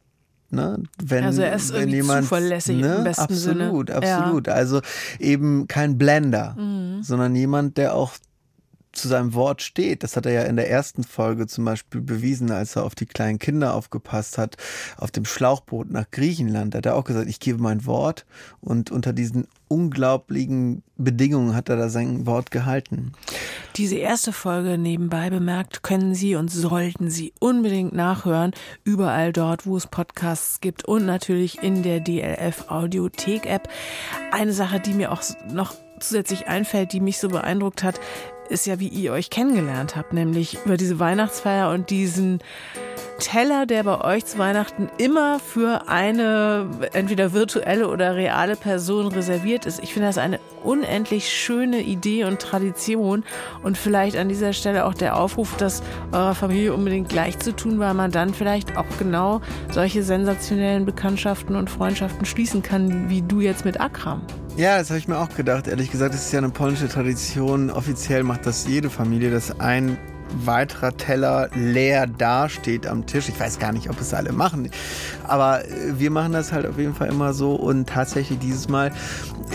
Ne? 0.52 0.82
Wenn, 1.02 1.24
also 1.24 1.44
er 1.44 1.54
ist 1.54 1.74
wenn 1.74 1.90
jemand, 1.90 2.24
zuverlässig 2.24 2.78
ne? 2.78 2.96
im 2.96 3.04
besten 3.04 3.22
absolut, 3.22 3.44
Sinne. 3.44 3.66
Absolut, 3.66 3.92
absolut. 3.92 4.48
Ja. 4.48 4.54
Also 4.54 4.82
eben 5.20 5.68
kein 5.68 6.00
Blender, 6.00 6.56
mhm. 6.58 7.04
sondern 7.04 7.36
jemand, 7.36 7.78
der 7.78 7.94
auch 7.94 8.14
zu 9.02 9.08
seinem 9.08 9.34
Wort 9.34 9.62
steht. 9.62 10.04
Das 10.04 10.16
hat 10.16 10.26
er 10.26 10.32
ja 10.32 10.44
in 10.44 10.56
der 10.56 10.70
ersten 10.70 11.04
Folge 11.04 11.48
zum 11.48 11.66
Beispiel 11.66 12.02
bewiesen, 12.02 12.52
als 12.52 12.76
er 12.76 12.84
auf 12.84 12.96
die 12.96 13.06
kleinen 13.06 13.40
Kinder 13.40 13.74
aufgepasst 13.74 14.38
hat, 14.38 14.58
auf 14.98 15.12
dem 15.12 15.26
Schlauchboot 15.26 15.92
nach 15.92 16.10
Griechenland. 16.12 16.74
Da 16.74 16.80
hat 16.80 16.86
er 16.86 16.96
auch 16.96 17.04
gesagt, 17.04 17.30
ich 17.30 17.40
gebe 17.40 17.62
mein 17.62 17.86
Wort. 17.86 18.26
Und 18.62 18.92
unter 18.92 19.14
diesen 19.14 19.48
unglaublichen 19.68 20.84
Bedingungen 20.98 21.56
hat 21.56 21.70
er 21.70 21.78
da 21.78 21.90
sein 21.90 22.26
Wort 22.26 22.52
gehalten. 22.52 23.14
Diese 23.76 23.96
erste 23.96 24.34
Folge 24.34 24.78
nebenbei 24.78 25.30
bemerkt, 25.30 25.84
können 25.84 26.16
Sie 26.16 26.36
und 26.36 26.50
sollten 26.50 27.10
Sie 27.10 27.34
unbedingt 27.40 27.94
nachhören. 27.94 28.52
Überall 28.84 29.32
dort, 29.32 29.66
wo 29.66 29.78
es 29.78 29.88
Podcasts 29.88 30.60
gibt 30.60 30.86
und 30.86 31.06
natürlich 31.06 31.64
in 31.64 31.84
der 31.84 32.00
DLF 32.00 32.66
Audiothek 32.70 33.46
App. 33.46 33.70
Eine 34.32 34.54
Sache, 34.54 34.80
die 34.80 34.94
mir 34.94 35.12
auch 35.12 35.22
noch 35.54 35.76
zusätzlich 36.00 36.48
einfällt, 36.48 36.94
die 36.94 37.00
mich 37.00 37.20
so 37.20 37.30
beeindruckt 37.30 37.84
hat, 37.84 38.00
ist 38.50 38.66
ja, 38.66 38.80
wie 38.80 38.88
ihr 38.88 39.14
euch 39.14 39.30
kennengelernt 39.30 39.96
habt, 39.96 40.14
nämlich 40.14 40.58
über 40.66 40.78
diese 40.78 41.00
Weihnachtsfeier 41.00 41.70
und 41.70 41.90
diesen 41.90 42.40
Teller, 43.20 43.66
der 43.66 43.84
bei 43.84 44.02
euch 44.02 44.26
zu 44.26 44.38
Weihnachten 44.38 44.90
immer 44.98 45.40
für 45.40 45.88
eine 45.88 46.68
entweder 46.94 47.34
virtuelle 47.34 47.90
oder 47.90 48.16
reale 48.16 48.56
Person 48.56 49.08
reserviert 49.08 49.66
ist. 49.66 49.84
Ich 49.84 49.94
finde 49.94 50.08
das 50.08 50.18
eine 50.18 50.40
unendlich 50.64 51.30
schöne 51.30 51.82
Idee 51.82 52.24
und 52.24 52.40
Tradition 52.40 53.24
und 53.62 53.78
vielleicht 53.78 54.18
an 54.18 54.30
dieser 54.30 54.54
Stelle 54.54 54.86
auch 54.86 54.94
der 54.94 55.18
Aufruf, 55.18 55.56
das 55.58 55.84
eurer 56.12 56.36
Familie 56.36 56.74
unbedingt 56.74 57.10
gleich 57.10 57.38
zu 57.40 57.56
tun, 57.56 57.80
weil 57.80 57.94
man 57.94 58.12
dann 58.12 58.34
vielleicht 58.34 58.78
auch 58.78 58.86
genau 58.98 59.42
solche 59.72 60.02
sensationellen 60.02 60.86
Bekanntschaften 60.86 61.56
und 61.56 61.70
Freundschaften 61.70 62.26
schließen 62.26 62.64
kann, 62.64 63.10
wie 63.10 63.22
du 63.22 63.42
jetzt 63.42 63.66
mit 63.66 63.82
Akram. 63.82 64.22
Ja, 64.60 64.78
das 64.78 64.90
habe 64.90 65.00
ich 65.00 65.08
mir 65.08 65.18
auch 65.18 65.30
gedacht. 65.30 65.70
Ehrlich 65.70 65.90
gesagt, 65.90 66.14
das 66.14 66.26
ist 66.26 66.34
ja 66.34 66.40
eine 66.40 66.50
polnische 66.50 66.90
Tradition. 66.90 67.70
Offiziell 67.70 68.24
macht 68.24 68.46
das 68.46 68.68
jede 68.68 68.90
Familie, 68.90 69.32
dass 69.32 69.58
ein 69.62 69.98
weiterer 70.44 70.98
Teller 70.98 71.50
leer 71.56 72.08
dasteht 72.08 72.86
am 72.86 73.06
Tisch. 73.06 73.30
Ich 73.30 73.40
weiß 73.40 73.60
gar 73.60 73.72
nicht, 73.72 73.90
ob 73.90 74.02
es 74.02 74.14
alle 74.14 74.34
machen, 74.34 74.70
aber 75.24 75.64
wir 75.98 76.12
machen 76.12 76.34
das 76.34 76.52
halt 76.52 76.66
auf 76.66 76.78
jeden 76.78 76.94
Fall 76.94 77.08
immer 77.08 77.34
so 77.34 77.56
und 77.56 77.88
tatsächlich 77.88 78.38
dieses 78.40 78.68
Mal 78.68 78.92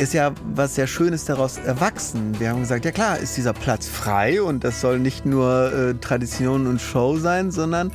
ist 0.00 0.14
ja 0.14 0.32
was 0.54 0.74
sehr 0.74 0.86
Schönes 0.86 1.26
daraus 1.26 1.58
erwachsen. 1.58 2.40
Wir 2.40 2.48
haben 2.48 2.60
gesagt, 2.60 2.86
ja 2.86 2.90
klar, 2.90 3.18
ist 3.18 3.36
dieser 3.36 3.52
Platz 3.52 3.86
frei 3.86 4.42
und 4.42 4.64
das 4.64 4.80
soll 4.80 5.00
nicht 5.00 5.26
nur 5.26 5.70
äh, 5.70 5.94
Tradition 6.00 6.66
und 6.66 6.80
Show 6.80 7.18
sein, 7.18 7.50
sondern 7.50 7.92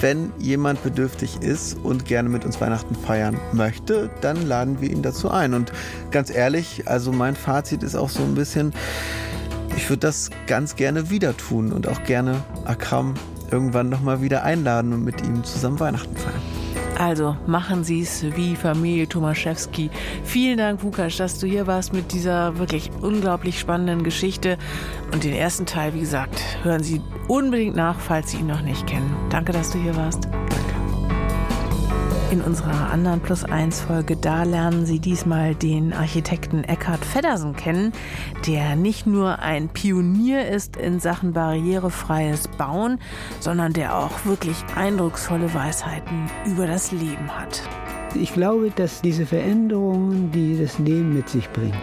wenn 0.00 0.32
jemand 0.38 0.82
bedürftig 0.82 1.42
ist 1.42 1.76
und 1.82 2.04
gerne 2.04 2.28
mit 2.28 2.44
uns 2.44 2.60
Weihnachten 2.60 2.94
feiern 2.94 3.38
möchte, 3.52 4.10
dann 4.20 4.46
laden 4.46 4.80
wir 4.80 4.90
ihn 4.90 5.02
dazu 5.02 5.30
ein. 5.30 5.54
Und 5.54 5.72
ganz 6.10 6.30
ehrlich, 6.30 6.84
also 6.86 7.12
mein 7.12 7.36
Fazit 7.36 7.82
ist 7.82 7.96
auch 7.96 8.08
so 8.08 8.22
ein 8.22 8.34
bisschen, 8.34 8.72
ich 9.76 9.88
würde 9.88 10.00
das 10.00 10.30
ganz 10.46 10.76
gerne 10.76 11.10
wieder 11.10 11.36
tun 11.36 11.72
und 11.72 11.88
auch 11.88 12.02
gerne 12.04 12.42
Akram 12.64 13.14
irgendwann 13.50 13.88
nochmal 13.88 14.22
wieder 14.22 14.44
einladen 14.44 14.92
und 14.92 15.04
mit 15.04 15.22
ihm 15.22 15.44
zusammen 15.44 15.80
Weihnachten 15.80 16.16
feiern. 16.16 16.49
Also 17.00 17.34
machen 17.46 17.82
Sie 17.82 18.02
es 18.02 18.22
wie 18.36 18.54
Familie 18.54 19.08
Tomaszewski. 19.08 19.88
Vielen 20.22 20.58
Dank, 20.58 20.82
Vukas, 20.82 21.16
dass 21.16 21.38
du 21.38 21.46
hier 21.46 21.66
warst 21.66 21.94
mit 21.94 22.12
dieser 22.12 22.58
wirklich 22.58 22.90
unglaublich 23.00 23.58
spannenden 23.58 24.04
Geschichte. 24.04 24.58
Und 25.10 25.24
den 25.24 25.32
ersten 25.32 25.64
Teil, 25.64 25.94
wie 25.94 26.00
gesagt, 26.00 26.42
hören 26.62 26.82
Sie 26.82 27.00
unbedingt 27.26 27.74
nach, 27.74 27.98
falls 27.98 28.32
Sie 28.32 28.40
ihn 28.40 28.48
noch 28.48 28.60
nicht 28.60 28.86
kennen. 28.86 29.16
Danke, 29.30 29.52
dass 29.52 29.70
du 29.70 29.78
hier 29.78 29.96
warst. 29.96 30.28
In 32.30 32.42
unserer 32.42 32.92
anderen 32.92 33.18
Plus 33.18 33.42
1 33.42 33.80
Folge, 33.80 34.16
da 34.16 34.44
lernen 34.44 34.86
Sie 34.86 35.00
diesmal 35.00 35.56
den 35.56 35.92
Architekten 35.92 36.62
Eckhard 36.62 37.04
Feddersen 37.04 37.56
kennen, 37.56 37.92
der 38.46 38.76
nicht 38.76 39.04
nur 39.04 39.40
ein 39.40 39.68
Pionier 39.68 40.46
ist 40.46 40.76
in 40.76 41.00
Sachen 41.00 41.32
barrierefreies 41.32 42.46
Bauen, 42.56 43.00
sondern 43.40 43.72
der 43.72 43.96
auch 43.96 44.24
wirklich 44.26 44.54
eindrucksvolle 44.76 45.52
Weisheiten 45.52 46.30
über 46.46 46.68
das 46.68 46.92
Leben 46.92 47.36
hat. 47.36 47.62
Ich 48.14 48.32
glaube, 48.32 48.70
dass 48.70 49.02
diese 49.02 49.26
Veränderungen, 49.26 50.30
die 50.30 50.56
das 50.56 50.78
Leben 50.78 51.12
mit 51.12 51.28
sich 51.28 51.50
bringt, 51.50 51.74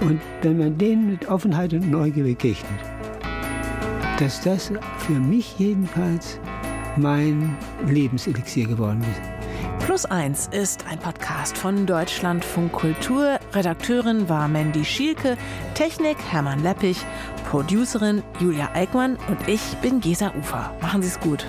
und 0.00 0.20
wenn 0.42 0.58
man 0.58 0.76
denen 0.76 1.08
mit 1.08 1.28
Offenheit 1.28 1.72
und 1.72 1.88
Neugier 1.88 2.24
begegnet, 2.24 2.80
dass 4.18 4.40
das 4.40 4.72
für 4.98 5.20
mich 5.20 5.56
jedenfalls 5.56 6.40
mein 6.96 7.56
Lebenselixier 7.86 8.66
geworden 8.66 9.02
ist. 9.02 9.37
Plus 9.88 10.04
1 10.04 10.48
ist 10.48 10.84
ein 10.86 10.98
Podcast 10.98 11.56
von 11.56 11.86
Deutschlandfunk 11.86 12.72
Kultur. 12.72 13.40
Redakteurin 13.54 14.28
war 14.28 14.46
Mandy 14.46 14.84
Schielke, 14.84 15.38
Technik 15.72 16.18
Hermann 16.30 16.62
Leppich, 16.62 16.98
Producerin 17.48 18.22
Julia 18.38 18.68
Eickmann 18.74 19.16
und 19.28 19.48
ich 19.48 19.62
bin 19.80 20.00
Gesa 20.00 20.34
Ufer. 20.38 20.76
Machen 20.82 21.00
Sie 21.00 21.08
es 21.08 21.18
gut. 21.18 21.46